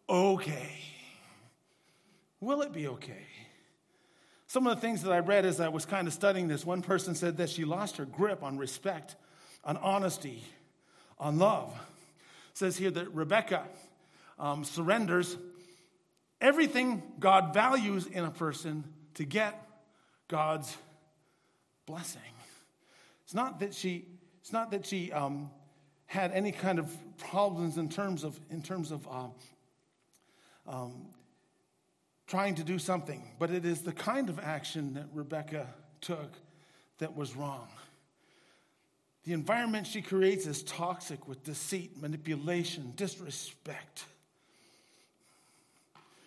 okay. 0.09 0.90
Will 2.41 2.63
it 2.63 2.73
be 2.73 2.89
okay? 2.89 3.27
Some 4.47 4.67
of 4.67 4.75
the 4.75 4.81
things 4.81 5.03
that 5.03 5.13
I 5.13 5.21
read 5.21 5.45
as 5.47 5.61
I 5.61 5.69
was 5.69 5.85
kind 5.85 6.09
of 6.09 6.15
studying 6.15 6.49
this, 6.49 6.65
one 6.65 6.83
person 6.83 7.15
said 7.15 7.37
that 7.37 7.51
she 7.51 7.65
lost 7.65 7.99
her 7.99 8.05
grip 8.05 8.43
on 8.43 8.59
respect, 8.59 9.15
on 9.63 9.77
honesty, 9.77 10.43
on 11.19 11.39
love. 11.39 11.73
says 12.55 12.77
here 12.77 12.91
that 12.91 13.15
Rebecca 13.15 13.65
um, 14.39 14.65
surrenders 14.65 15.37
everything 16.41 17.03
God 17.21 17.53
values 17.53 18.07
in 18.07 18.25
a 18.25 18.31
person 18.31 18.85
to 19.15 19.25
get 19.25 19.55
God's 20.29 20.77
blessing. 21.87 22.21
It's 23.25 23.35
not 23.35 23.61
that 23.61 23.75
she, 23.75 24.07
it's 24.41 24.53
not 24.53 24.71
that 24.71 24.87
she 24.87 25.13
um, 25.13 25.51
had 26.07 26.33
any 26.33 26.51
kind 26.51 26.79
of 26.79 26.91
problems 27.19 27.77
in 27.77 27.89
terms 27.89 28.25
of, 28.25 28.41
in 28.51 28.63
terms 28.63 28.91
of 28.91 29.07
uh, 29.07 29.29
um, 30.67 31.07
trying 32.31 32.55
to 32.55 32.63
do 32.63 32.79
something, 32.79 33.21
but 33.41 33.51
it 33.51 33.65
is 33.65 33.83
the 33.83 33.93
kind 33.93 34.29
of 34.29 34.39
action 34.39 34.95
that 34.95 35.07
Rebecca 35.13 35.67
took 36.01 36.33
that 36.99 37.17
was 37.17 37.35
wrong. 37.35 37.67
The 39.25 39.33
environment 39.33 39.85
she 39.85 40.01
creates 40.01 40.47
is 40.47 40.63
toxic 40.63 41.27
with 41.27 41.43
deceit, 41.43 42.01
manipulation, 42.01 42.93
disrespect. 42.95 44.05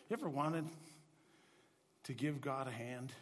You 0.09 0.17
ever 0.17 0.29
wanted 0.29 0.65
to 2.03 2.13
give 2.13 2.41
God 2.41 2.67
a 2.67 2.71
hand? 2.71 3.13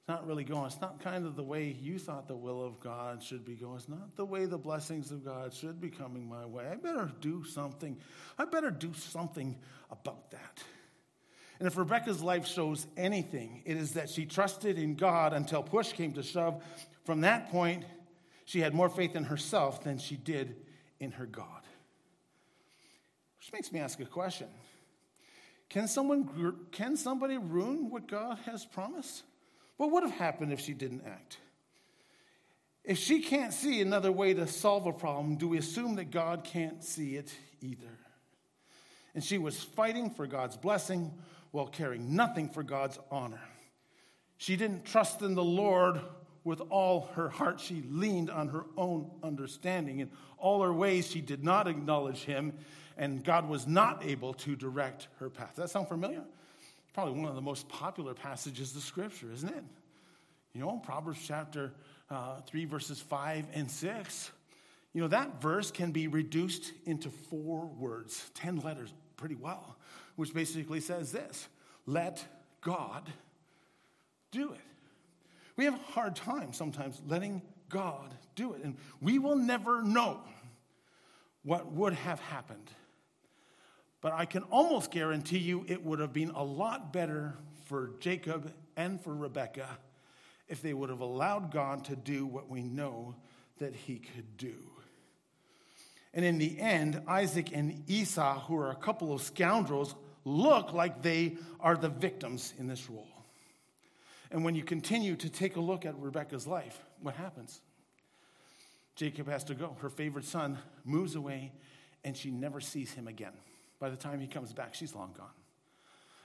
It's 0.00 0.08
not 0.08 0.26
really 0.26 0.44
going. 0.44 0.66
It's 0.66 0.80
not 0.80 1.00
kind 1.00 1.26
of 1.26 1.36
the 1.36 1.44
way 1.44 1.76
you 1.82 1.98
thought 1.98 2.28
the 2.28 2.34
will 2.34 2.64
of 2.64 2.80
God 2.80 3.22
should 3.22 3.44
be 3.44 3.56
going. 3.56 3.76
It's 3.76 3.90
not 3.90 4.16
the 4.16 4.24
way 4.24 4.46
the 4.46 4.56
blessings 4.56 5.10
of 5.10 5.22
God 5.22 5.52
should 5.52 5.82
be 5.82 5.90
coming 5.90 6.26
my 6.26 6.46
way. 6.46 6.66
I 6.72 6.76
better 6.76 7.10
do 7.20 7.44
something. 7.44 7.98
I 8.38 8.46
better 8.46 8.70
do 8.70 8.94
something 8.94 9.58
about 9.90 10.30
that. 10.30 10.64
And 11.58 11.66
if 11.66 11.76
Rebecca's 11.76 12.22
life 12.22 12.46
shows 12.46 12.86
anything, 12.96 13.62
it 13.64 13.76
is 13.76 13.92
that 13.92 14.10
she 14.10 14.26
trusted 14.26 14.78
in 14.78 14.94
God 14.94 15.32
until 15.32 15.62
push 15.62 15.92
came 15.92 16.12
to 16.12 16.22
shove. 16.22 16.62
From 17.04 17.22
that 17.22 17.50
point, 17.50 17.84
she 18.44 18.60
had 18.60 18.74
more 18.74 18.88
faith 18.88 19.16
in 19.16 19.24
herself 19.24 19.82
than 19.82 19.98
she 19.98 20.16
did 20.16 20.56
in 21.00 21.12
her 21.12 21.26
God. 21.26 21.62
Which 23.38 23.52
makes 23.52 23.72
me 23.72 23.80
ask 23.80 24.00
a 24.00 24.04
question 24.04 24.48
can, 25.68 25.88
someone, 25.88 26.56
can 26.72 26.96
somebody 26.96 27.38
ruin 27.38 27.90
what 27.90 28.06
God 28.06 28.38
has 28.44 28.64
promised? 28.64 29.22
What 29.76 29.90
would 29.92 30.02
have 30.02 30.12
happened 30.12 30.52
if 30.52 30.60
she 30.60 30.74
didn't 30.74 31.02
act? 31.06 31.38
If 32.84 32.98
she 32.98 33.20
can't 33.20 33.52
see 33.52 33.80
another 33.80 34.12
way 34.12 34.32
to 34.34 34.46
solve 34.46 34.86
a 34.86 34.92
problem, 34.92 35.36
do 35.36 35.48
we 35.48 35.58
assume 35.58 35.96
that 35.96 36.10
God 36.10 36.44
can't 36.44 36.84
see 36.84 37.16
it 37.16 37.34
either? 37.60 37.98
And 39.14 39.24
she 39.24 39.38
was 39.38 39.60
fighting 39.60 40.10
for 40.10 40.26
God's 40.26 40.56
blessing 40.56 41.12
while 41.50 41.66
caring 41.66 42.14
nothing 42.14 42.48
for 42.48 42.62
God's 42.62 42.98
honor. 43.10 43.40
She 44.38 44.56
didn't 44.56 44.84
trust 44.84 45.22
in 45.22 45.34
the 45.34 45.44
Lord 45.44 46.00
with 46.44 46.60
all 46.70 47.08
her 47.14 47.28
heart. 47.28 47.60
She 47.60 47.82
leaned 47.88 48.30
on 48.30 48.48
her 48.48 48.64
own 48.76 49.10
understanding. 49.22 50.00
In 50.00 50.10
all 50.38 50.62
her 50.62 50.72
ways, 50.72 51.10
she 51.10 51.20
did 51.20 51.42
not 51.42 51.66
acknowledge 51.66 52.24
him 52.24 52.52
and 52.96 53.22
God 53.22 53.48
was 53.48 53.66
not 53.66 54.04
able 54.04 54.34
to 54.34 54.56
direct 54.56 55.08
her 55.18 55.28
path. 55.28 55.56
Does 55.56 55.64
that 55.64 55.70
sound 55.70 55.88
familiar? 55.88 56.22
Probably 56.94 57.20
one 57.20 57.28
of 57.28 57.34
the 57.34 57.42
most 57.42 57.68
popular 57.68 58.14
passages 58.14 58.74
of 58.74 58.82
Scripture, 58.82 59.30
isn't 59.32 59.48
it? 59.48 59.64
You 60.54 60.62
know, 60.62 60.80
Proverbs 60.82 61.20
chapter 61.26 61.72
uh, 62.10 62.40
3, 62.46 62.64
verses 62.64 63.00
5 63.00 63.46
and 63.52 63.70
6. 63.70 64.30
You 64.94 65.02
know, 65.02 65.08
that 65.08 65.42
verse 65.42 65.70
can 65.70 65.90
be 65.90 66.08
reduced 66.08 66.72
into 66.86 67.10
four 67.10 67.66
words, 67.66 68.30
10 68.34 68.60
letters, 68.60 68.94
pretty 69.18 69.34
well, 69.34 69.76
which 70.16 70.34
basically 70.34 70.80
says 70.80 71.12
this 71.12 71.48
Let 71.86 72.24
God 72.60 73.10
do 74.32 74.52
it. 74.52 74.60
We 75.56 75.64
have 75.64 75.74
a 75.74 75.92
hard 75.92 76.16
time 76.16 76.52
sometimes 76.52 77.00
letting 77.06 77.40
God 77.68 78.14
do 78.34 78.52
it, 78.54 78.62
and 78.62 78.76
we 79.00 79.18
will 79.18 79.36
never 79.36 79.82
know 79.82 80.20
what 81.42 81.72
would 81.72 81.94
have 81.94 82.20
happened 82.20 82.70
but 84.06 84.12
I 84.12 84.24
can 84.24 84.44
almost 84.44 84.92
guarantee 84.92 85.38
you 85.38 85.64
it 85.66 85.84
would 85.84 85.98
have 85.98 86.12
been 86.12 86.30
a 86.30 86.44
lot 86.44 86.92
better 86.92 87.34
for 87.64 87.90
Jacob 87.98 88.52
and 88.76 89.00
for 89.00 89.12
Rebekah 89.12 89.78
if 90.46 90.62
they 90.62 90.72
would 90.72 90.90
have 90.90 91.00
allowed 91.00 91.50
God 91.50 91.86
to 91.86 91.96
do 91.96 92.24
what 92.24 92.48
we 92.48 92.62
know 92.62 93.16
that 93.58 93.74
he 93.74 93.96
could 93.96 94.36
do. 94.36 94.54
And 96.14 96.24
in 96.24 96.38
the 96.38 96.56
end, 96.60 97.02
Isaac 97.08 97.50
and 97.52 97.82
Esau, 97.88 98.46
who 98.46 98.56
are 98.56 98.70
a 98.70 98.76
couple 98.76 99.12
of 99.12 99.22
scoundrels, 99.22 99.96
look 100.26 100.74
like 100.74 101.00
they 101.00 101.36
are 101.60 101.76
the 101.76 101.88
victims 101.88 102.52
in 102.58 102.66
this 102.66 102.90
role. 102.90 103.06
And 104.30 104.44
when 104.44 104.56
you 104.56 104.64
continue 104.64 105.14
to 105.16 105.30
take 105.30 105.56
a 105.56 105.60
look 105.60 105.86
at 105.86 105.96
Rebecca's 105.98 106.46
life, 106.46 106.78
what 107.00 107.14
happens? 107.14 107.60
Jacob 108.96 109.28
has 109.28 109.44
to 109.44 109.54
go. 109.54 109.76
Her 109.80 109.88
favorite 109.88 110.24
son 110.24 110.58
moves 110.84 111.14
away, 111.14 111.52
and 112.04 112.16
she 112.16 112.30
never 112.30 112.60
sees 112.60 112.92
him 112.92 113.06
again. 113.06 113.34
By 113.78 113.88
the 113.88 113.96
time 113.96 114.20
he 114.20 114.26
comes 114.26 114.52
back, 114.52 114.74
she's 114.74 114.94
long 114.94 115.14
gone. 115.16 115.30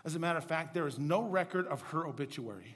As 0.03 0.15
a 0.15 0.19
matter 0.19 0.39
of 0.39 0.45
fact, 0.45 0.73
there 0.73 0.87
is 0.87 0.97
no 0.97 1.21
record 1.21 1.67
of 1.67 1.81
her 1.81 2.07
obituary, 2.07 2.75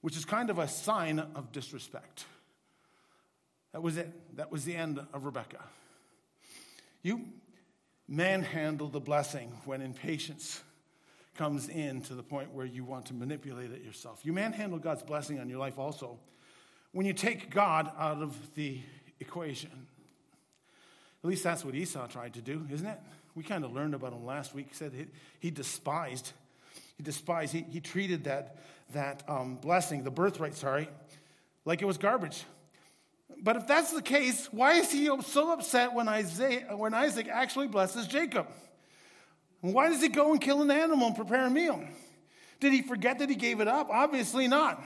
which 0.00 0.16
is 0.16 0.24
kind 0.24 0.48
of 0.48 0.58
a 0.58 0.68
sign 0.68 1.18
of 1.18 1.52
disrespect. 1.52 2.24
That 3.72 3.82
was 3.82 3.98
it. 3.98 4.10
That 4.36 4.50
was 4.50 4.64
the 4.64 4.74
end 4.74 5.00
of 5.12 5.26
Rebecca. 5.26 5.62
You 7.02 7.26
manhandle 8.08 8.88
the 8.88 9.00
blessing 9.00 9.52
when 9.66 9.82
impatience 9.82 10.62
comes 11.36 11.68
in 11.68 12.00
to 12.02 12.14
the 12.14 12.22
point 12.22 12.52
where 12.52 12.66
you 12.66 12.82
want 12.82 13.06
to 13.06 13.14
manipulate 13.14 13.70
it 13.70 13.82
yourself. 13.82 14.20
You 14.24 14.32
manhandle 14.32 14.78
God's 14.78 15.02
blessing 15.02 15.38
on 15.38 15.48
your 15.48 15.58
life 15.58 15.78
also 15.78 16.18
when 16.92 17.06
you 17.06 17.12
take 17.12 17.50
God 17.50 17.92
out 17.98 18.22
of 18.22 18.54
the 18.54 18.80
equation. 19.20 19.70
At 21.22 21.28
least 21.28 21.44
that's 21.44 21.64
what 21.64 21.74
Esau 21.74 22.06
tried 22.06 22.34
to 22.34 22.40
do, 22.40 22.66
isn't 22.72 22.86
it? 22.86 22.98
We 23.34 23.44
kind 23.44 23.64
of 23.64 23.72
learned 23.72 23.94
about 23.94 24.12
him 24.12 24.24
last 24.24 24.54
week. 24.54 24.68
He 24.70 24.74
said 24.74 24.92
he, 24.92 25.06
he 25.38 25.50
despised, 25.50 26.32
he 26.96 27.02
despised, 27.02 27.52
he, 27.52 27.64
he 27.70 27.80
treated 27.80 28.24
that, 28.24 28.56
that 28.94 29.22
um, 29.28 29.56
blessing, 29.56 30.02
the 30.02 30.10
birthright, 30.10 30.54
sorry, 30.54 30.88
like 31.64 31.82
it 31.82 31.84
was 31.84 31.98
garbage. 31.98 32.44
But 33.42 33.56
if 33.56 33.66
that's 33.66 33.92
the 33.92 34.02
case, 34.02 34.48
why 34.52 34.74
is 34.74 34.90
he 34.90 35.06
so 35.22 35.52
upset 35.52 35.94
when, 35.94 36.06
when 36.06 36.94
Isaac 36.94 37.28
actually 37.28 37.68
blesses 37.68 38.06
Jacob? 38.06 38.46
why 39.60 39.88
does 39.88 40.00
he 40.00 40.08
go 40.08 40.30
and 40.30 40.40
kill 40.40 40.62
an 40.62 40.70
animal 40.70 41.08
and 41.08 41.16
prepare 41.16 41.46
a 41.46 41.50
meal? 41.50 41.82
Did 42.60 42.72
he 42.72 42.82
forget 42.82 43.18
that 43.18 43.28
he 43.28 43.34
gave 43.34 43.60
it 43.60 43.68
up? 43.68 43.88
Obviously 43.90 44.48
not. 44.48 44.82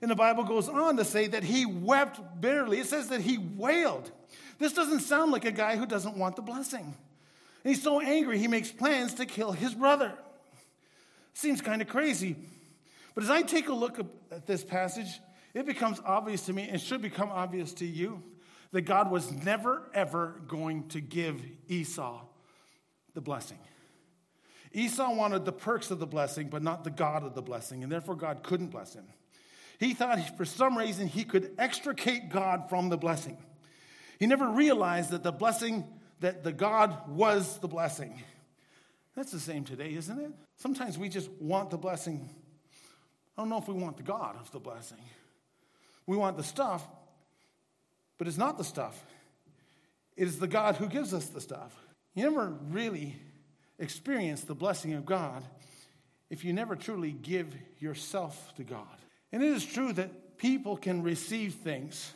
And 0.00 0.10
the 0.10 0.14
Bible 0.14 0.44
goes 0.44 0.68
on 0.68 0.96
to 0.96 1.04
say 1.04 1.26
that 1.28 1.44
he 1.44 1.66
wept 1.66 2.20
bitterly. 2.40 2.78
It 2.80 2.86
says 2.86 3.08
that 3.08 3.20
he 3.20 3.38
wailed. 3.38 4.10
This 4.58 4.72
doesn't 4.72 5.00
sound 5.00 5.32
like 5.32 5.44
a 5.44 5.52
guy 5.52 5.76
who 5.76 5.86
doesn't 5.86 6.16
want 6.16 6.36
the 6.36 6.42
blessing. 6.42 6.84
And 7.64 7.74
he's 7.74 7.82
so 7.82 8.00
angry, 8.00 8.38
he 8.38 8.48
makes 8.48 8.70
plans 8.70 9.14
to 9.14 9.26
kill 9.26 9.52
his 9.52 9.74
brother. 9.74 10.12
Seems 11.32 11.60
kind 11.60 11.80
of 11.80 11.88
crazy. 11.88 12.36
But 13.14 13.24
as 13.24 13.30
I 13.30 13.42
take 13.42 13.68
a 13.68 13.74
look 13.74 13.98
at 14.30 14.46
this 14.46 14.62
passage, 14.62 15.20
it 15.54 15.66
becomes 15.66 16.00
obvious 16.04 16.46
to 16.46 16.52
me 16.52 16.68
and 16.68 16.80
should 16.80 17.00
become 17.00 17.30
obvious 17.30 17.72
to 17.74 17.86
you 17.86 18.22
that 18.72 18.82
God 18.82 19.10
was 19.10 19.30
never, 19.30 19.88
ever 19.94 20.40
going 20.48 20.88
to 20.88 21.00
give 21.00 21.40
Esau 21.68 22.20
the 23.14 23.20
blessing. 23.20 23.58
Esau 24.72 25.14
wanted 25.14 25.44
the 25.44 25.52
perks 25.52 25.92
of 25.92 26.00
the 26.00 26.06
blessing, 26.06 26.48
but 26.48 26.62
not 26.62 26.82
the 26.82 26.90
God 26.90 27.24
of 27.24 27.36
the 27.36 27.42
blessing, 27.42 27.84
and 27.84 27.92
therefore 27.92 28.16
God 28.16 28.42
couldn't 28.42 28.68
bless 28.68 28.92
him. 28.92 29.04
He 29.78 29.94
thought 29.94 30.36
for 30.36 30.44
some 30.44 30.76
reason 30.76 31.06
he 31.06 31.24
could 31.24 31.52
extricate 31.58 32.30
God 32.30 32.68
from 32.68 32.88
the 32.88 32.96
blessing. 32.96 33.38
He 34.18 34.26
never 34.26 34.48
realized 34.48 35.10
that 35.10 35.22
the 35.22 35.32
blessing 35.32 35.84
that 36.20 36.42
the 36.42 36.52
God 36.52 37.08
was 37.08 37.58
the 37.58 37.68
blessing. 37.68 38.22
That's 39.14 39.30
the 39.30 39.40
same 39.40 39.64
today, 39.64 39.94
isn't 39.94 40.18
it? 40.18 40.32
Sometimes 40.56 40.98
we 40.98 41.08
just 41.08 41.30
want 41.32 41.70
the 41.70 41.78
blessing. 41.78 42.28
I 43.36 43.42
don't 43.42 43.48
know 43.48 43.58
if 43.58 43.68
we 43.68 43.74
want 43.74 43.96
the 43.96 44.02
God 44.02 44.36
of 44.40 44.50
the 44.50 44.58
blessing. 44.58 44.98
We 46.06 46.16
want 46.16 46.36
the 46.36 46.42
stuff, 46.42 46.86
but 48.18 48.28
it's 48.28 48.36
not 48.36 48.58
the 48.58 48.64
stuff. 48.64 49.02
It 50.16 50.28
is 50.28 50.38
the 50.38 50.46
God 50.46 50.76
who 50.76 50.86
gives 50.86 51.12
us 51.12 51.26
the 51.26 51.40
stuff. 51.40 51.74
You 52.14 52.24
never 52.24 52.54
really 52.70 53.16
experience 53.78 54.42
the 54.42 54.54
blessing 54.54 54.94
of 54.94 55.04
God 55.04 55.42
if 56.30 56.44
you 56.44 56.52
never 56.52 56.76
truly 56.76 57.12
give 57.12 57.54
yourself 57.78 58.54
to 58.56 58.62
God. 58.62 58.86
And 59.32 59.42
it 59.42 59.50
is 59.50 59.64
true 59.64 59.92
that 59.94 60.38
people 60.38 60.76
can 60.76 61.02
receive 61.02 61.54
things, 61.54 62.12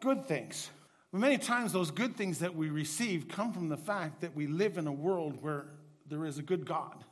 good 0.00 0.26
things, 0.26 0.70
but 1.12 1.20
many 1.20 1.38
times, 1.38 1.72
those 1.72 1.90
good 1.90 2.16
things 2.16 2.40
that 2.40 2.54
we 2.54 2.68
receive 2.68 3.28
come 3.28 3.52
from 3.52 3.68
the 3.68 3.76
fact 3.76 4.20
that 4.20 4.36
we 4.36 4.46
live 4.46 4.76
in 4.76 4.86
a 4.86 4.92
world 4.92 5.42
where 5.42 5.66
there 6.06 6.26
is 6.26 6.38
a 6.38 6.42
good 6.42 6.66
God. 6.66 7.04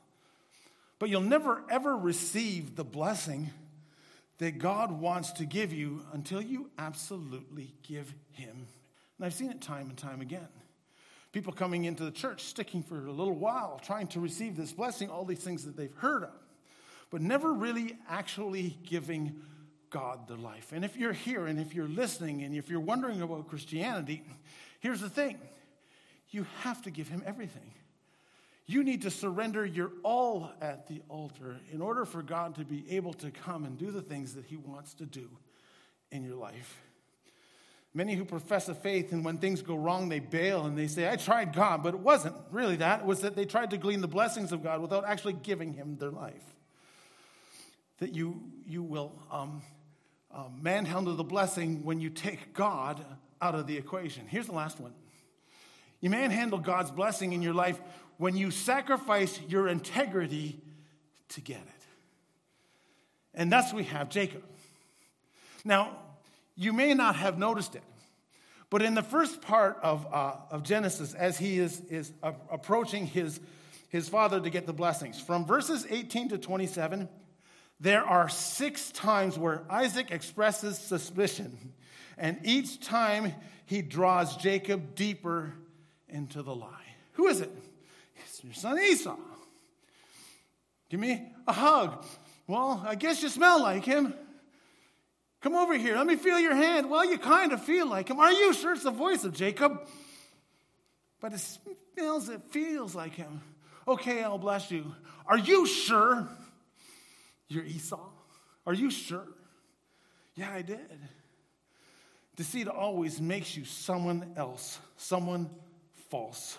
But 0.99 1.09
you'll 1.09 1.23
never, 1.23 1.63
ever 1.71 1.97
receive 1.97 2.77
the 2.77 2.85
blessing 2.85 3.51
that 4.39 4.59
God 4.59 4.93
wants 4.93 5.33
to 5.33 5.47
give 5.47 5.73
you 5.73 6.03
until 6.13 6.43
you 6.43 6.71
absolutely 6.79 7.75
give 7.83 8.15
Him. 8.33 8.67
And 9.19 9.27
I've 9.27 9.35
seen 9.35 9.51
it 9.51 9.61
time 9.61 9.89
and 9.89 9.97
time 9.97 10.21
again. 10.21 10.49
People 11.33 11.53
coming 11.53 11.85
into 11.85 12.05
the 12.05 12.11
church, 12.11 12.45
sticking 12.45 12.83
for 12.83 13.07
a 13.07 13.13
little 13.13 13.35
while, 13.35 13.81
trying 13.83 14.07
to 14.09 14.21
receive 14.21 14.57
this 14.57 14.73
blessing, 14.73 15.11
all 15.11 15.25
these 15.25 15.41
things 15.41 15.65
that 15.65 15.77
they've 15.77 15.95
heard 15.97 16.23
of, 16.23 16.35
but 17.11 17.21
never 17.21 17.53
really 17.53 17.97
actually 18.09 18.79
giving 18.85 19.35
God 19.91 20.29
the 20.29 20.37
life. 20.37 20.73
And 20.73 20.85
if 20.85 20.97
you're 20.97 21.13
here 21.13 21.47
and 21.47 21.59
if 21.61 21.75
you're 21.75 21.89
listening 21.89 22.43
and 22.43 22.55
if 22.55 22.69
you're 22.69 22.81
wondering 22.81 23.23
about 23.23 23.49
Christianity, 23.49 24.23
here's 24.81 25.01
the 25.01 25.11
thing 25.11 25.39
you 26.31 26.47
have 26.61 26.83
to 26.83 26.91
give 26.91 27.09
him 27.09 27.23
everything. 27.25 27.73
You 28.67 28.83
need 28.83 29.03
to 29.03 29.11
surrender 29.11 29.65
your 29.65 29.93
all 30.03 30.51
at 30.61 30.89
the 30.89 31.01
altar 31.09 31.61
in 31.73 31.81
order 31.81 32.05
for 32.05 32.23
God 32.23 32.57
to 32.57 32.65
be 32.65 32.85
able 32.91 33.13
to 33.15 33.31
come 33.31 33.65
and 33.65 33.79
do 33.79 33.93
the 33.93 34.03
things 34.03 34.35
that 34.35 34.45
he 34.45 34.57
wants 34.57 34.95
to 34.95 35.07
do 35.07 35.29
in 36.11 36.25
your 36.25 36.35
life. 36.35 36.81
Many 37.95 38.15
who 38.15 38.25
profess 38.25 38.69
a 38.69 38.75
faith, 38.75 39.13
and 39.13 39.25
when 39.25 39.39
things 39.39 39.63
go 39.63 39.77
wrong, 39.77 40.09
they 40.09 40.19
bail 40.19 40.67
and 40.67 40.77
they 40.77 40.89
say, 40.89 41.09
I 41.09 41.17
tried 41.17 41.55
God, 41.55 41.83
but 41.83 41.95
it 41.95 42.01
wasn't 42.01 42.35
really 42.51 42.77
that. 42.77 43.01
It 43.01 43.07
was 43.07 43.21
that 43.21 43.37
they 43.37 43.47
tried 43.47 43.71
to 43.71 43.79
glean 43.79 44.01
the 44.01 44.09
blessings 44.09 44.53
of 44.53 44.63
God 44.63 44.83
without 44.83 45.07
actually 45.07 45.33
giving 45.35 45.73
Him 45.73 45.97
their 45.97 46.11
life. 46.11 46.43
That 48.01 48.15
you, 48.15 48.43
you 48.67 48.83
will 48.83 49.13
um, 49.31 49.63
um, 50.31 50.59
manhandle 50.61 51.15
the 51.15 51.25
blessing 51.25 51.85
when 51.85 52.01
you 52.01 52.11
take 52.11 52.53
God 52.53 53.03
out 53.41 53.55
of 53.55 53.67
the 53.67 53.79
equation. 53.79 54.27
Here's 54.29 54.47
the 54.47 54.53
last 54.53 54.81
one 54.81 54.93
you 56.01 56.11
manhandle 56.11 56.59
God's 56.59 56.91
blessing 56.91 57.33
in 57.33 57.41
your 57.41 57.55
life 57.55 57.81
when 58.19 58.37
you 58.37 58.51
sacrifice 58.51 59.41
your 59.49 59.69
integrity 59.69 60.61
to 61.31 61.41
get 61.41 61.59
it. 61.59 61.87
And 63.35 63.53
thus 63.53 63.73
we 63.73 63.85
have 63.85 64.09
Jacob. 64.09 64.43
Now, 65.65 65.97
you 66.57 66.73
may 66.73 66.95
not 66.95 67.17
have 67.17 67.39
noticed 67.39 67.75
it, 67.75 67.83
but 68.71 68.83
in 68.83 68.95
the 68.95 69.03
first 69.03 69.43
part 69.43 69.79
of, 69.83 70.07
uh, 70.13 70.37
of 70.51 70.63
Genesis, 70.63 71.13
as 71.13 71.39
he 71.39 71.59
is, 71.59 71.81
is 71.91 72.13
approaching 72.23 73.07
his, 73.07 73.41
his 73.89 74.09
father 74.09 74.41
to 74.41 74.51
get 74.51 74.67
the 74.67 74.73
blessings, 74.73 75.21
from 75.21 75.45
verses 75.45 75.87
18 75.89 76.31
to 76.31 76.39
27, 76.39 77.09
there 77.79 78.05
are 78.05 78.29
six 78.29 78.91
times 78.91 79.39
where 79.39 79.63
Isaac 79.69 80.11
expresses 80.11 80.79
suspicion, 80.79 81.75
and 82.17 82.39
each 82.43 82.81
time 82.81 83.35
he 83.67 83.83
draws 83.83 84.37
Jacob 84.39 84.95
deeper 84.95 85.53
into 86.09 86.43
the 86.43 86.55
lie. 86.55 86.71
Who 87.13 87.27
is 87.27 87.43
it? 87.43 87.51
Your 88.43 88.55
son 88.55 88.79
Esau. 88.79 89.17
Give 90.89 91.01
me 91.01 91.33
a 91.47 91.53
hug. 91.53 92.05
Well, 92.47 92.85
I 92.87 92.95
guess 92.95 93.23
you 93.23 93.29
smell 93.29 93.63
like 93.63 93.85
him. 93.85 94.15
Come 95.41 95.55
over 95.55 95.77
here. 95.77 95.97
Let 95.97 96.07
me 96.07 96.17
feel 96.17 96.39
your 96.39 96.55
hand. 96.55 96.91
Well, 96.91 97.05
you 97.05 97.19
kind 97.19 97.53
of 97.53 97.63
feel 97.63 97.87
like 97.87 98.09
him. 98.09 98.19
Are 98.19 98.33
you 98.33 98.53
sure 98.53 98.73
it's 98.73 98.85
the 98.85 98.91
voice 98.91 99.25
of 99.25 99.33
Jacob? 99.33 99.87
But 101.21 101.33
it 101.33 101.41
smells, 101.41 102.29
it 102.29 102.43
feels 102.51 102.95
like 102.95 103.15
him. 103.15 103.41
Okay, 103.89 104.23
I'll 104.23 104.39
bless 104.39 104.71
you. 104.71 104.95
Are 105.27 105.39
you 105.39 105.67
sure 105.67 106.29
you're 107.49 107.65
Esau? 107.65 108.01
Are 108.67 108.75
you 108.75 108.91
sure? 108.91 109.27
Yeah, 110.35 110.53
I 110.53 110.63
did. 110.63 110.79
Deceit 112.37 112.69
always 112.69 113.21
makes 113.21 113.57
you 113.57 113.65
someone 113.65 114.33
else, 114.37 114.79
someone 114.97 115.49
false. 116.11 116.59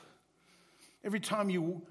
Every 1.08 1.22
time 1.22 1.50
you 1.50 1.84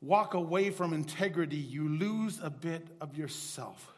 walk 0.00 0.32
away 0.32 0.70
from 0.70 0.94
integrity, 0.94 1.58
you 1.58 1.86
lose 1.90 2.40
a 2.42 2.48
bit 2.48 2.88
of 2.98 3.14
yourself. 3.14 3.92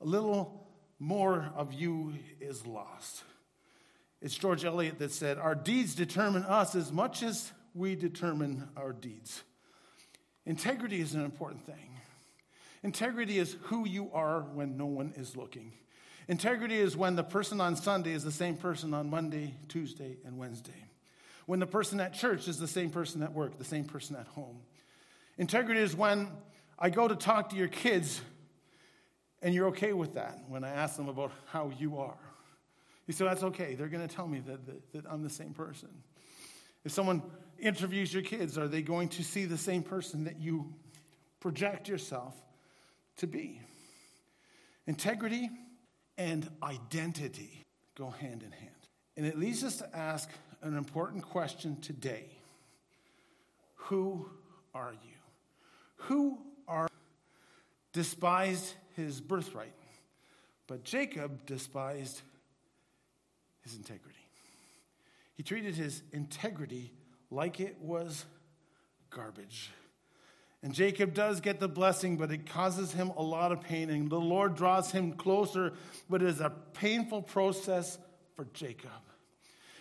A 0.00 0.04
little 0.04 0.66
more 0.98 1.52
of 1.54 1.72
you 1.72 2.14
is 2.40 2.66
lost. 2.66 3.22
It's 4.20 4.34
George 4.34 4.64
Eliot 4.64 4.98
that 4.98 5.12
said, 5.12 5.38
Our 5.38 5.54
deeds 5.54 5.94
determine 5.94 6.42
us 6.42 6.74
as 6.74 6.90
much 6.90 7.22
as 7.22 7.52
we 7.72 7.94
determine 7.94 8.68
our 8.76 8.92
deeds. 8.92 9.44
Integrity 10.44 11.00
is 11.00 11.14
an 11.14 11.24
important 11.24 11.64
thing. 11.66 12.00
Integrity 12.82 13.38
is 13.38 13.56
who 13.66 13.86
you 13.86 14.10
are 14.12 14.40
when 14.40 14.76
no 14.76 14.86
one 14.86 15.12
is 15.16 15.36
looking. 15.36 15.72
Integrity 16.26 16.78
is 16.78 16.96
when 16.96 17.14
the 17.14 17.22
person 17.22 17.60
on 17.60 17.76
Sunday 17.76 18.10
is 18.10 18.24
the 18.24 18.32
same 18.32 18.56
person 18.56 18.92
on 18.92 19.08
Monday, 19.08 19.54
Tuesday, 19.68 20.16
and 20.24 20.36
Wednesday. 20.36 20.86
When 21.46 21.60
the 21.60 21.66
person 21.66 22.00
at 22.00 22.12
church 22.12 22.48
is 22.48 22.58
the 22.58 22.68
same 22.68 22.90
person 22.90 23.22
at 23.22 23.32
work, 23.32 23.58
the 23.58 23.64
same 23.64 23.84
person 23.84 24.16
at 24.16 24.26
home. 24.26 24.58
Integrity 25.38 25.80
is 25.80 25.96
when 25.96 26.28
I 26.78 26.90
go 26.90 27.08
to 27.08 27.14
talk 27.16 27.50
to 27.50 27.56
your 27.56 27.68
kids 27.68 28.20
and 29.42 29.54
you're 29.54 29.68
okay 29.68 29.92
with 29.92 30.14
that 30.14 30.40
when 30.48 30.64
I 30.64 30.70
ask 30.70 30.96
them 30.96 31.08
about 31.08 31.30
how 31.46 31.70
you 31.78 31.98
are. 31.98 32.18
You 33.06 33.14
say, 33.14 33.24
that's 33.24 33.44
okay. 33.44 33.74
They're 33.74 33.88
going 33.88 34.06
to 34.06 34.12
tell 34.12 34.26
me 34.26 34.40
that, 34.40 34.66
that, 34.66 34.92
that 34.92 35.04
I'm 35.08 35.22
the 35.22 35.30
same 35.30 35.54
person. 35.54 35.88
If 36.84 36.92
someone 36.92 37.22
interviews 37.58 38.12
your 38.12 38.22
kids, 38.22 38.58
are 38.58 38.66
they 38.68 38.82
going 38.82 39.08
to 39.10 39.22
see 39.22 39.44
the 39.44 39.58
same 39.58 39.82
person 39.82 40.24
that 40.24 40.40
you 40.40 40.74
project 41.38 41.88
yourself 41.88 42.34
to 43.18 43.26
be? 43.26 43.60
Integrity 44.86 45.50
and 46.18 46.48
identity 46.62 47.62
go 47.96 48.10
hand 48.10 48.42
in 48.42 48.52
hand. 48.52 48.70
And 49.16 49.24
it 49.26 49.38
leads 49.38 49.64
us 49.64 49.78
to 49.78 49.96
ask 49.96 50.28
an 50.66 50.76
important 50.76 51.22
question 51.22 51.80
today 51.80 52.26
Who 53.74 54.28
are 54.74 54.92
you? 54.92 55.16
Who 55.96 56.38
are 56.66 56.88
despised 57.92 58.74
his 58.94 59.20
birthright, 59.20 59.72
but 60.66 60.84
Jacob 60.84 61.46
despised 61.46 62.22
his 63.62 63.76
integrity. 63.76 64.18
He 65.34 65.42
treated 65.42 65.76
his 65.76 66.02
integrity 66.12 66.92
like 67.30 67.60
it 67.60 67.76
was 67.80 68.24
garbage. 69.10 69.70
And 70.62 70.74
Jacob 70.74 71.14
does 71.14 71.40
get 71.40 71.60
the 71.60 71.68
blessing, 71.68 72.16
but 72.16 72.32
it 72.32 72.46
causes 72.46 72.92
him 72.92 73.12
a 73.16 73.22
lot 73.22 73.52
of 73.52 73.60
pain. 73.60 73.90
And 73.90 74.10
the 74.10 74.18
Lord 74.18 74.56
draws 74.56 74.90
him 74.90 75.12
closer, 75.12 75.74
but 76.08 76.22
it 76.22 76.28
is 76.28 76.40
a 76.40 76.50
painful 76.72 77.22
process 77.22 77.98
for 78.34 78.46
Jacob. 78.52 78.90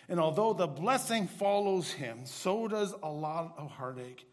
And 0.08 0.20
although 0.20 0.54
the 0.54 0.68
blessing 0.68 1.28
follows 1.28 1.92
him, 1.92 2.26
so 2.26 2.68
does 2.68 2.94
a 3.02 3.10
lot 3.10 3.56
of 3.58 3.72
heartache. 3.72 4.28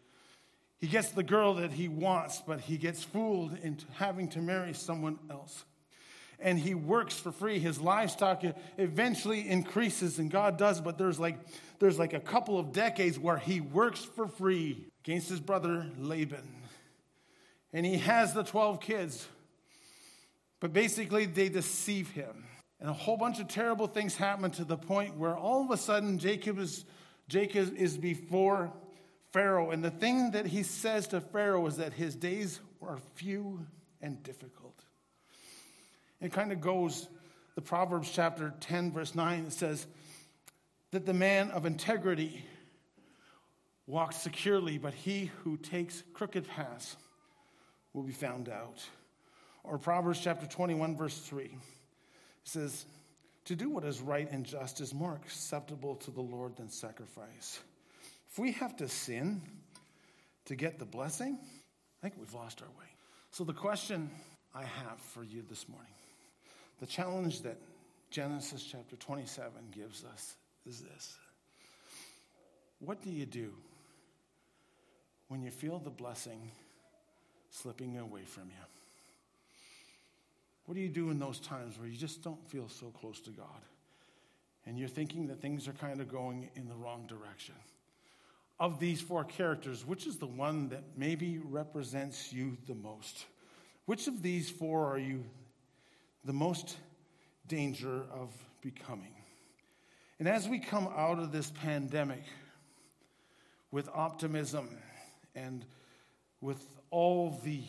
He 0.79 0.87
gets 0.87 1.11
the 1.11 1.23
girl 1.23 1.55
that 1.55 1.71
he 1.71 1.87
wants, 1.87 2.41
but 2.45 2.59
he 2.59 2.77
gets 2.77 3.03
fooled 3.03 3.57
into 3.63 3.85
having 3.93 4.27
to 4.29 4.39
marry 4.39 4.73
someone 4.73 5.17
else. 5.31 5.63
And 6.39 6.59
he 6.59 6.75
works 6.75 7.17
for 7.17 7.31
free. 7.31 7.57
His 7.57 7.79
livestock 7.79 8.43
eventually 8.77 9.47
increases, 9.47 10.19
and 10.19 10.29
God 10.29 10.57
does, 10.57 10.81
but 10.81 10.97
there's 10.97 11.19
like, 11.19 11.37
there's 11.79 11.97
like 11.97 12.13
a 12.13 12.19
couple 12.19 12.59
of 12.59 12.73
decades 12.73 13.17
where 13.17 13.37
he 13.37 13.61
works 13.61 14.03
for 14.03 14.27
free 14.27 14.85
against 15.03 15.29
his 15.29 15.39
brother 15.39 15.89
Laban. 15.97 16.63
And 17.71 17.85
he 17.85 17.97
has 17.99 18.33
the 18.33 18.43
12 18.43 18.81
kids, 18.81 19.25
but 20.59 20.73
basically 20.73 21.25
they 21.25 21.49
deceive 21.49 22.11
him. 22.11 22.43
And 22.83 22.91
a 22.91 22.93
whole 22.93 23.15
bunch 23.15 23.39
of 23.39 23.47
terrible 23.47 23.87
things 23.87 24.17
happen 24.17 24.51
to 24.51 24.65
the 24.65 24.75
point 24.75 25.15
where 25.15 25.37
all 25.37 25.63
of 25.63 25.71
a 25.71 25.77
sudden 25.77 26.19
Jacob 26.19 26.59
is, 26.59 26.83
Jacob 27.29 27.77
is 27.77 27.97
before 27.97 28.73
Pharaoh. 29.31 29.71
And 29.71 29.81
the 29.81 29.89
thing 29.89 30.31
that 30.31 30.45
he 30.45 30.63
says 30.63 31.07
to 31.07 31.21
Pharaoh 31.21 31.65
is 31.65 31.77
that 31.77 31.93
his 31.93 32.13
days 32.13 32.59
are 32.81 32.97
few 33.15 33.65
and 34.01 34.21
difficult. 34.21 34.83
It 36.19 36.33
kind 36.33 36.51
of 36.51 36.59
goes, 36.59 37.07
the 37.55 37.61
Proverbs 37.61 38.11
chapter 38.11 38.53
10, 38.59 38.91
verse 38.91 39.15
9, 39.15 39.45
it 39.45 39.53
says 39.53 39.87
that 40.91 41.05
the 41.05 41.13
man 41.13 41.51
of 41.51 41.65
integrity 41.65 42.43
walks 43.87 44.17
securely, 44.17 44.77
but 44.77 44.93
he 44.93 45.31
who 45.45 45.55
takes 45.55 46.03
crooked 46.13 46.49
paths 46.49 46.97
will 47.93 48.03
be 48.03 48.11
found 48.11 48.49
out. 48.49 48.83
Or 49.63 49.77
Proverbs 49.77 50.19
chapter 50.21 50.45
21, 50.45 50.97
verse 50.97 51.17
3 51.19 51.57
says, 52.43 52.85
To 53.45 53.55
do 53.55 53.69
what 53.69 53.83
is 53.83 54.01
right 54.01 54.29
and 54.29 54.45
just 54.45 54.81
is 54.81 54.93
more 54.93 55.15
acceptable 55.15 55.95
to 55.97 56.11
the 56.11 56.21
Lord 56.21 56.55
than 56.55 56.69
sacrifice. 56.69 57.59
If 58.29 58.39
we 58.39 58.51
have 58.53 58.75
to 58.77 58.87
sin 58.87 59.41
to 60.45 60.55
get 60.55 60.79
the 60.79 60.85
blessing, 60.85 61.37
I 61.41 62.01
think 62.01 62.15
we've 62.17 62.33
lost 62.33 62.61
our 62.61 62.67
way. 62.69 62.87
So, 63.31 63.43
the 63.43 63.53
question 63.53 64.09
I 64.53 64.63
have 64.63 64.99
for 64.99 65.23
you 65.23 65.43
this 65.49 65.67
morning, 65.69 65.93
the 66.79 66.85
challenge 66.85 67.41
that 67.41 67.57
Genesis 68.11 68.63
chapter 68.63 68.95
27 68.95 69.51
gives 69.71 70.03
us 70.03 70.35
is 70.65 70.81
this 70.81 71.17
What 72.79 73.01
do 73.01 73.09
you 73.09 73.25
do 73.25 73.53
when 75.27 75.41
you 75.41 75.51
feel 75.51 75.79
the 75.79 75.89
blessing 75.89 76.51
slipping 77.49 77.97
away 77.97 78.23
from 78.25 78.43
you? 78.49 78.82
What 80.65 80.75
do 80.75 80.81
you 80.81 80.89
do 80.89 81.09
in 81.09 81.19
those 81.19 81.39
times 81.39 81.77
where 81.77 81.87
you 81.87 81.97
just 81.97 82.23
don't 82.23 82.47
feel 82.47 82.69
so 82.69 82.87
close 82.87 83.19
to 83.21 83.31
God 83.31 83.47
and 84.65 84.79
you're 84.79 84.87
thinking 84.87 85.27
that 85.27 85.41
things 85.41 85.67
are 85.67 85.73
kind 85.73 85.99
of 85.99 86.09
going 86.09 86.49
in 86.55 86.69
the 86.69 86.75
wrong 86.75 87.05
direction? 87.07 87.55
Of 88.59 88.79
these 88.79 89.01
four 89.01 89.23
characters, 89.23 89.85
which 89.85 90.07
is 90.07 90.17
the 90.17 90.27
one 90.27 90.69
that 90.69 90.83
maybe 90.95 91.39
represents 91.39 92.31
you 92.31 92.57
the 92.67 92.75
most? 92.75 93.25
Which 93.85 94.07
of 94.07 94.21
these 94.21 94.49
four 94.49 94.89
are 94.89 94.99
you 94.99 95.25
the 96.23 96.33
most 96.33 96.77
danger 97.47 98.03
of 98.11 98.31
becoming? 98.61 99.13
And 100.19 100.29
as 100.29 100.47
we 100.47 100.59
come 100.59 100.87
out 100.95 101.19
of 101.19 101.33
this 101.33 101.51
pandemic 101.51 102.23
with 103.71 103.89
optimism 103.93 104.69
and 105.35 105.65
with 106.39 106.65
all 106.91 107.41
the 107.43 107.63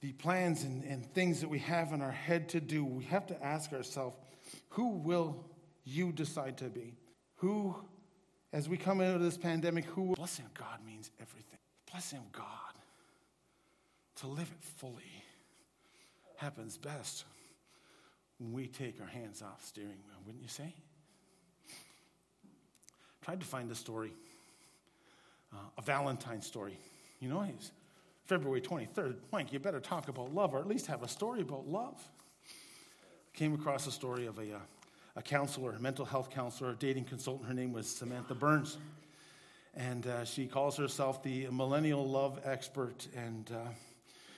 the 0.00 0.12
plans 0.12 0.64
and, 0.64 0.84
and 0.84 1.06
things 1.14 1.40
that 1.40 1.48
we 1.48 1.58
have 1.60 1.92
in 1.92 2.02
our 2.02 2.10
head 2.10 2.48
to 2.50 2.60
do, 2.60 2.84
we 2.84 3.04
have 3.04 3.26
to 3.26 3.44
ask 3.44 3.72
ourselves 3.72 4.16
who 4.70 4.90
will 4.90 5.44
you 5.84 6.12
decide 6.12 6.58
to 6.58 6.66
be? 6.66 6.94
Who 7.36 7.76
as 8.56 8.68
we 8.70 8.76
come 8.76 9.02
into 9.02 9.18
this 9.18 9.36
pandemic, 9.36 9.84
who 9.84 10.02
will. 10.02 10.14
Blessing 10.14 10.46
of 10.46 10.54
God 10.54 10.78
means 10.84 11.10
everything. 11.20 11.58
Blessing 11.90 12.18
of 12.18 12.32
God, 12.32 12.44
to 14.16 14.26
live 14.28 14.50
it 14.50 14.64
fully, 14.78 15.22
happens 16.36 16.78
best 16.78 17.24
when 18.38 18.52
we 18.52 18.66
take 18.66 19.00
our 19.00 19.06
hands 19.06 19.42
off 19.42 19.64
steering 19.64 19.98
wheel, 20.06 20.16
wouldn't 20.24 20.42
you 20.42 20.48
say? 20.48 20.74
Tried 23.22 23.40
to 23.40 23.46
find 23.46 23.70
a 23.70 23.74
story, 23.74 24.12
uh, 25.52 25.58
a 25.76 25.82
Valentine 25.82 26.40
story. 26.40 26.78
You 27.20 27.28
know, 27.28 27.40
he's 27.42 27.72
February 28.26 28.60
23rd. 28.60 29.16
Mike, 29.32 29.52
you 29.52 29.60
better 29.60 29.78
talk 29.78 30.08
about 30.08 30.34
love, 30.34 30.52
or 30.52 30.58
at 30.58 30.66
least 30.66 30.86
have 30.86 31.02
a 31.04 31.08
story 31.08 31.42
about 31.42 31.68
love. 31.68 31.94
I 32.44 33.38
Came 33.38 33.54
across 33.54 33.86
a 33.86 33.92
story 33.92 34.26
of 34.26 34.38
a, 34.38 34.54
uh, 34.54 34.58
a 35.14 35.22
counselor, 35.22 35.72
a 35.72 35.78
mental 35.78 36.04
health 36.04 36.30
counselor, 36.30 36.70
a 36.70 36.74
dating 36.74 37.04
consultant. 37.04 37.46
Her 37.46 37.54
name 37.54 37.72
was 37.72 37.88
Samantha 37.88 38.34
Burns. 38.34 38.78
And 39.76 40.06
uh, 40.06 40.24
she 40.24 40.46
calls 40.46 40.76
herself 40.76 41.22
the 41.22 41.46
millennial 41.52 42.08
love 42.08 42.40
expert. 42.44 43.06
And 43.14 43.48
uh, 43.52 43.68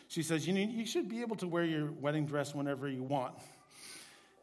she 0.08 0.22
says, 0.22 0.46
you, 0.46 0.52
know, 0.52 0.60
you 0.60 0.84
should 0.84 1.08
be 1.08 1.22
able 1.22 1.36
to 1.36 1.48
wear 1.48 1.64
your 1.64 1.90
wedding 1.92 2.26
dress 2.26 2.54
whenever 2.54 2.88
you 2.88 3.02
want. 3.02 3.34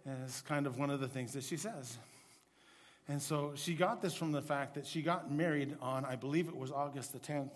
And 0.05 0.17
it's 0.23 0.41
kind 0.41 0.65
of 0.65 0.79
one 0.79 0.89
of 0.89 0.99
the 0.99 1.07
things 1.07 1.33
that 1.33 1.43
she 1.43 1.57
says. 1.57 1.97
And 3.07 3.21
so 3.21 3.51
she 3.55 3.75
got 3.75 4.01
this 4.01 4.15
from 4.15 4.31
the 4.31 4.41
fact 4.41 4.73
that 4.73 4.87
she 4.87 5.03
got 5.03 5.31
married 5.31 5.77
on, 5.81 6.03
I 6.03 6.15
believe 6.15 6.47
it 6.47 6.55
was 6.55 6.71
August 6.71 7.13
the 7.13 7.19
10th. 7.19 7.51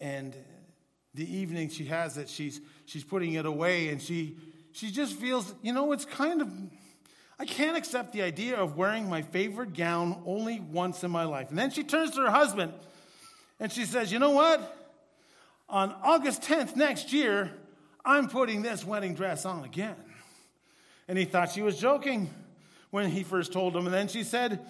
And 0.00 0.34
the 1.14 1.36
evening 1.36 1.68
she 1.68 1.86
has 1.86 2.16
it, 2.16 2.28
she's, 2.28 2.60
she's 2.86 3.04
putting 3.04 3.34
it 3.34 3.46
away 3.46 3.88
and 3.88 4.00
she, 4.00 4.36
she 4.72 4.90
just 4.90 5.14
feels, 5.14 5.52
you 5.62 5.72
know, 5.72 5.92
it's 5.92 6.04
kind 6.04 6.40
of, 6.40 6.52
I 7.38 7.44
can't 7.44 7.76
accept 7.76 8.12
the 8.12 8.22
idea 8.22 8.56
of 8.56 8.76
wearing 8.76 9.08
my 9.08 9.22
favorite 9.22 9.74
gown 9.74 10.22
only 10.26 10.60
once 10.60 11.02
in 11.04 11.10
my 11.10 11.24
life. 11.24 11.50
And 11.50 11.58
then 11.58 11.70
she 11.70 11.84
turns 11.84 12.12
to 12.12 12.22
her 12.22 12.30
husband 12.30 12.72
and 13.58 13.72
she 13.72 13.84
says, 13.84 14.12
you 14.12 14.18
know 14.18 14.30
what? 14.30 14.76
On 15.68 15.94
August 16.02 16.42
10th 16.42 16.76
next 16.76 17.12
year, 17.12 17.50
I'm 18.04 18.28
putting 18.28 18.62
this 18.62 18.84
wedding 18.84 19.14
dress 19.14 19.44
on 19.44 19.64
again. 19.64 19.96
And 21.08 21.18
he 21.18 21.24
thought 21.24 21.50
she 21.52 21.62
was 21.62 21.78
joking 21.78 22.30
when 22.90 23.10
he 23.10 23.22
first 23.22 23.52
told 23.52 23.76
him. 23.76 23.86
And 23.86 23.94
then 23.94 24.08
she 24.08 24.22
said, 24.22 24.60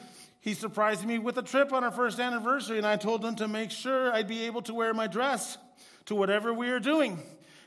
He 0.40 0.54
surprised 0.54 1.04
me 1.04 1.18
with 1.18 1.36
a 1.36 1.42
trip 1.42 1.72
on 1.72 1.84
our 1.84 1.90
first 1.90 2.20
anniversary, 2.20 2.78
and 2.78 2.86
I 2.86 2.96
told 2.96 3.24
him 3.24 3.36
to 3.36 3.48
make 3.48 3.70
sure 3.70 4.12
I'd 4.12 4.28
be 4.28 4.46
able 4.46 4.62
to 4.62 4.74
wear 4.74 4.94
my 4.94 5.06
dress 5.06 5.58
to 6.06 6.14
whatever 6.14 6.52
we 6.52 6.70
were 6.70 6.80
doing. 6.80 7.20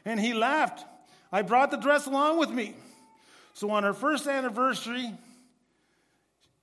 And 0.06 0.20
he 0.20 0.34
laughed. 0.34 0.86
I 1.32 1.42
brought 1.42 1.72
the 1.72 1.78
dress 1.78 2.08
along 2.08 2.40
with 2.40 2.50
me. 2.50 2.76
So 3.54 3.70
on 3.72 3.84
her 3.84 3.94
first 3.94 4.28
anniversary, 4.28 5.14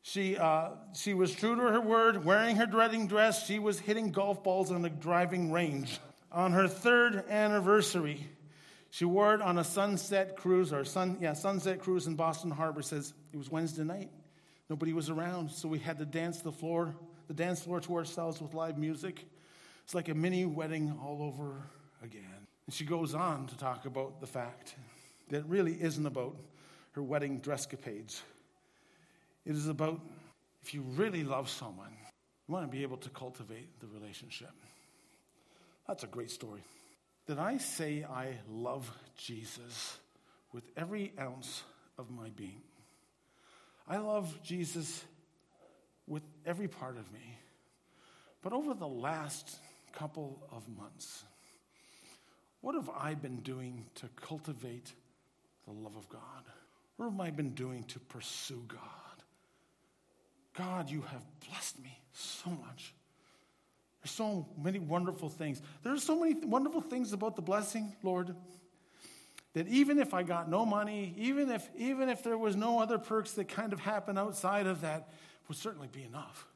she, 0.03 0.38
uh, 0.38 0.71
she 0.94 1.12
was 1.12 1.35
true 1.35 1.55
to 1.55 1.62
her 1.62 1.81
word, 1.81 2.25
wearing 2.25 2.57
her 2.57 2.66
wedding 2.66 3.07
dress. 3.07 3.47
She 3.47 3.59
was 3.59 3.79
hitting 3.79 4.11
golf 4.11 4.42
balls 4.42 4.73
on 4.73 4.83
the 4.83 4.88
driving 4.88 5.53
range. 5.53 6.01
On 6.33 6.53
her 6.53 6.66
third 6.66 7.25
anniversary, 7.29 8.27
she 8.90 9.05
wore 9.05 9.35
it 9.35 9.42
on 9.42 9.59
a 9.59 9.64
sunset 9.64 10.37
cruise, 10.37 10.73
or 10.73 10.85
sun, 10.85 11.18
yeah, 11.21 11.35
sunset 11.35 11.81
cruise 11.81 12.07
in 12.07 12.14
Boston 12.14 12.51
Harbor. 12.51 12.81
Says 12.81 13.12
it 13.33 13.37
was 13.37 13.51
Wednesday 13.51 13.85
night. 13.85 14.11
Nobody 14.68 14.92
was 14.92 15.09
around, 15.09 15.50
so 15.50 15.68
we 15.68 15.78
had 15.78 15.98
to 15.98 16.04
dance 16.04 16.40
the 16.40 16.52
floor, 16.52 16.94
the 17.26 17.35
dance 17.35 17.62
floor 17.62 17.81
to 17.81 17.96
ourselves 17.96 18.40
with 18.40 18.54
live 18.54 18.76
music. 18.76 19.24
It's 19.85 19.94
like 19.94 20.09
a 20.09 20.14
mini 20.14 20.44
wedding 20.44 20.98
all 21.02 21.22
over 21.22 21.62
again. 22.02 22.46
And 22.66 22.74
she 22.74 22.85
goes 22.85 23.14
on 23.14 23.46
to 23.46 23.57
talk 23.57 23.87
about 23.87 24.20
the 24.20 24.26
fact 24.26 24.74
that 25.31 25.38
it 25.38 25.44
really 25.46 25.72
isn't 25.81 26.04
about 26.04 26.37
her 26.92 27.02
wedding 27.02 27.38
dress 27.38 27.66
capades. 27.66 28.20
It 29.46 29.57
is 29.57 29.68
about 29.68 30.00
if 30.62 30.74
you 30.74 30.83
really 30.83 31.24
love 31.24 31.48
someone, 31.48 31.92
you 32.46 32.52
want 32.52 32.70
to 32.70 32.76
be 32.76 32.83
able 32.83 32.98
to 32.98 33.09
cultivate 33.11 33.81
the 33.81 33.87
relationship. 33.87 34.52
That's 35.87 36.04
a 36.04 36.09
great 36.09 36.31
story 36.31 36.62
that 37.26 37.38
I 37.38 37.59
say 37.59 38.04
I 38.04 38.38
love 38.50 38.90
Jesus 39.16 39.98
with 40.52 40.64
every 40.76 41.12
ounce 41.18 41.62
of 41.98 42.11
my 42.11 42.31
being. 42.31 42.61
I 43.88 43.96
love 43.96 44.38
Jesus 44.42 45.03
with 46.07 46.22
every 46.44 46.68
part 46.68 46.96
of 46.98 47.11
me. 47.12 47.38
But 48.42 48.53
over 48.53 48.74
the 48.74 48.88
last 48.88 49.59
couple 49.92 50.46
of 50.53 50.68
months, 50.68 51.24
what 52.61 52.74
have 52.74 52.90
I 52.90 53.14
been 53.14 53.38
doing 53.38 53.87
to 53.96 54.09
cultivate 54.16 54.92
the 55.66 55.72
love 55.72 55.96
of 55.96 56.09
God? 56.09 56.20
What 56.96 57.11
have 57.11 57.20
I 57.20 57.31
been 57.31 57.51
doing 57.51 57.85
to 57.85 57.98
pursue 57.98 58.62
God? 58.68 58.81
God, 60.57 60.90
you 60.90 61.03
have 61.03 61.24
blessed 61.48 61.83
me 61.83 61.98
so 62.12 62.51
much. 62.51 62.94
There's 64.03 64.11
so 64.11 64.46
many 64.61 64.81
wonderful 64.81 65.29
things. 65.29 65.62
There's 65.83 66.03
so 66.03 66.18
many 66.18 66.35
wonderful 66.44 66.81
things 66.81 67.12
about 67.12 67.37
the 67.37 67.42
blessing, 67.42 67.94
Lord, 68.03 68.35
that 69.59 69.66
even 69.66 69.99
if 69.99 70.14
I 70.14 70.23
got 70.23 70.49
no 70.49 70.64
money, 70.64 71.12
even 71.16 71.51
if, 71.51 71.68
even 71.77 72.09
if 72.09 72.23
there 72.23 72.38
was 72.38 72.55
no 72.55 72.79
other 72.79 72.97
perks 72.97 73.33
that 73.33 73.49
kind 73.49 73.73
of 73.73 73.81
happen 73.81 74.16
outside 74.16 74.68
of 74.68 74.83
that, 74.83 75.09
would 75.49 75.57
certainly 75.57 75.88
be 75.90 76.05
enough. 76.05 76.47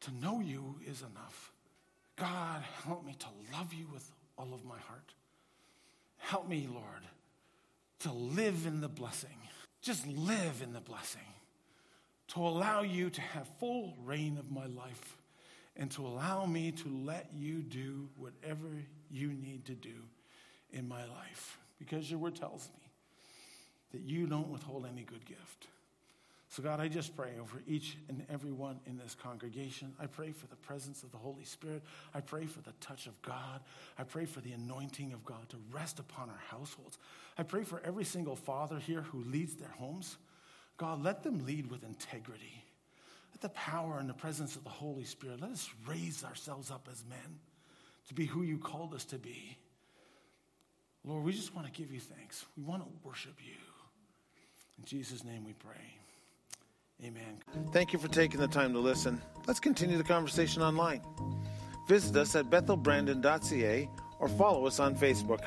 To 0.00 0.14
know 0.20 0.38
you 0.40 0.78
is 0.86 1.00
enough. 1.00 1.50
God, 2.16 2.62
help 2.84 3.06
me 3.06 3.16
to 3.20 3.26
love 3.56 3.72
you 3.72 3.86
with 3.90 4.06
all 4.36 4.52
of 4.52 4.66
my 4.66 4.76
heart. 4.80 5.14
Help 6.18 6.46
me, 6.46 6.68
Lord, 6.70 6.84
to 8.00 8.12
live 8.12 8.66
in 8.66 8.82
the 8.82 8.88
blessing. 8.88 9.30
Just 9.80 10.06
live 10.06 10.60
in 10.62 10.74
the 10.74 10.80
blessing. 10.80 11.22
To 12.34 12.40
allow 12.40 12.82
you 12.82 13.08
to 13.08 13.20
have 13.22 13.48
full 13.60 13.94
reign 14.04 14.36
of 14.36 14.50
my 14.50 14.66
life 14.66 15.16
and 15.74 15.90
to 15.92 16.06
allow 16.06 16.44
me 16.44 16.70
to 16.72 16.88
let 17.02 17.30
you 17.34 17.62
do 17.62 18.10
whatever 18.18 18.68
you 19.10 19.28
need 19.28 19.64
to 19.64 19.72
do 19.72 19.94
in 20.70 20.86
my 20.86 21.06
life. 21.06 21.56
Because 21.84 22.08
your 22.08 22.20
word 22.20 22.36
tells 22.36 22.70
me 22.74 22.80
that 23.92 24.02
you 24.02 24.28
don't 24.28 24.48
withhold 24.48 24.86
any 24.86 25.02
good 25.02 25.24
gift. 25.26 25.66
So, 26.48 26.62
God, 26.62 26.80
I 26.80 26.86
just 26.86 27.16
pray 27.16 27.30
over 27.40 27.60
each 27.66 27.96
and 28.08 28.24
every 28.30 28.52
one 28.52 28.78
in 28.86 28.98
this 28.98 29.16
congregation. 29.20 29.94
I 29.98 30.06
pray 30.06 30.30
for 30.30 30.46
the 30.46 30.56
presence 30.56 31.02
of 31.02 31.10
the 31.10 31.16
Holy 31.16 31.44
Spirit. 31.44 31.82
I 32.14 32.20
pray 32.20 32.46
for 32.46 32.60
the 32.60 32.72
touch 32.80 33.06
of 33.06 33.20
God. 33.22 33.60
I 33.98 34.04
pray 34.04 34.26
for 34.26 34.40
the 34.40 34.52
anointing 34.52 35.12
of 35.12 35.24
God 35.24 35.48
to 35.48 35.56
rest 35.72 35.98
upon 35.98 36.28
our 36.28 36.42
households. 36.50 36.98
I 37.36 37.42
pray 37.42 37.64
for 37.64 37.80
every 37.84 38.04
single 38.04 38.36
father 38.36 38.78
here 38.78 39.00
who 39.00 39.24
leads 39.24 39.54
their 39.54 39.74
homes. 39.78 40.18
God, 40.76 41.02
let 41.02 41.22
them 41.22 41.44
lead 41.44 41.70
with 41.70 41.84
integrity 41.84 42.62
Let 43.32 43.40
the 43.40 43.48
power 43.50 43.98
and 43.98 44.08
the 44.08 44.14
presence 44.14 44.56
of 44.56 44.64
the 44.64 44.70
Holy 44.70 45.04
Spirit, 45.04 45.40
let 45.40 45.50
us 45.50 45.68
raise 45.86 46.22
ourselves 46.22 46.70
up 46.70 46.86
as 46.90 47.02
men 47.08 47.40
to 48.08 48.14
be 48.14 48.26
who 48.26 48.42
you 48.42 48.58
called 48.58 48.94
us 48.94 49.04
to 49.06 49.18
be. 49.18 49.56
Lord, 51.04 51.24
we 51.24 51.32
just 51.32 51.54
want 51.54 51.66
to 51.66 51.72
give 51.72 51.92
you 51.92 52.00
thanks. 52.00 52.44
We 52.56 52.62
want 52.62 52.82
to 52.82 52.88
worship 53.04 53.34
you. 53.44 53.54
In 54.78 54.84
Jesus' 54.84 55.24
name 55.24 55.44
we 55.44 55.52
pray. 55.52 55.98
Amen. 57.04 57.40
Thank 57.72 57.92
you 57.92 57.98
for 57.98 58.08
taking 58.08 58.38
the 58.38 58.46
time 58.46 58.72
to 58.72 58.78
listen. 58.78 59.20
Let's 59.46 59.58
continue 59.58 59.98
the 59.98 60.04
conversation 60.04 60.62
online. 60.62 61.02
Visit 61.88 62.16
us 62.16 62.36
at 62.36 62.48
bethelbrandon.ca 62.48 63.88
or 64.20 64.28
follow 64.28 64.66
us 64.66 64.78
on 64.78 64.94
Facebook. 64.94 65.42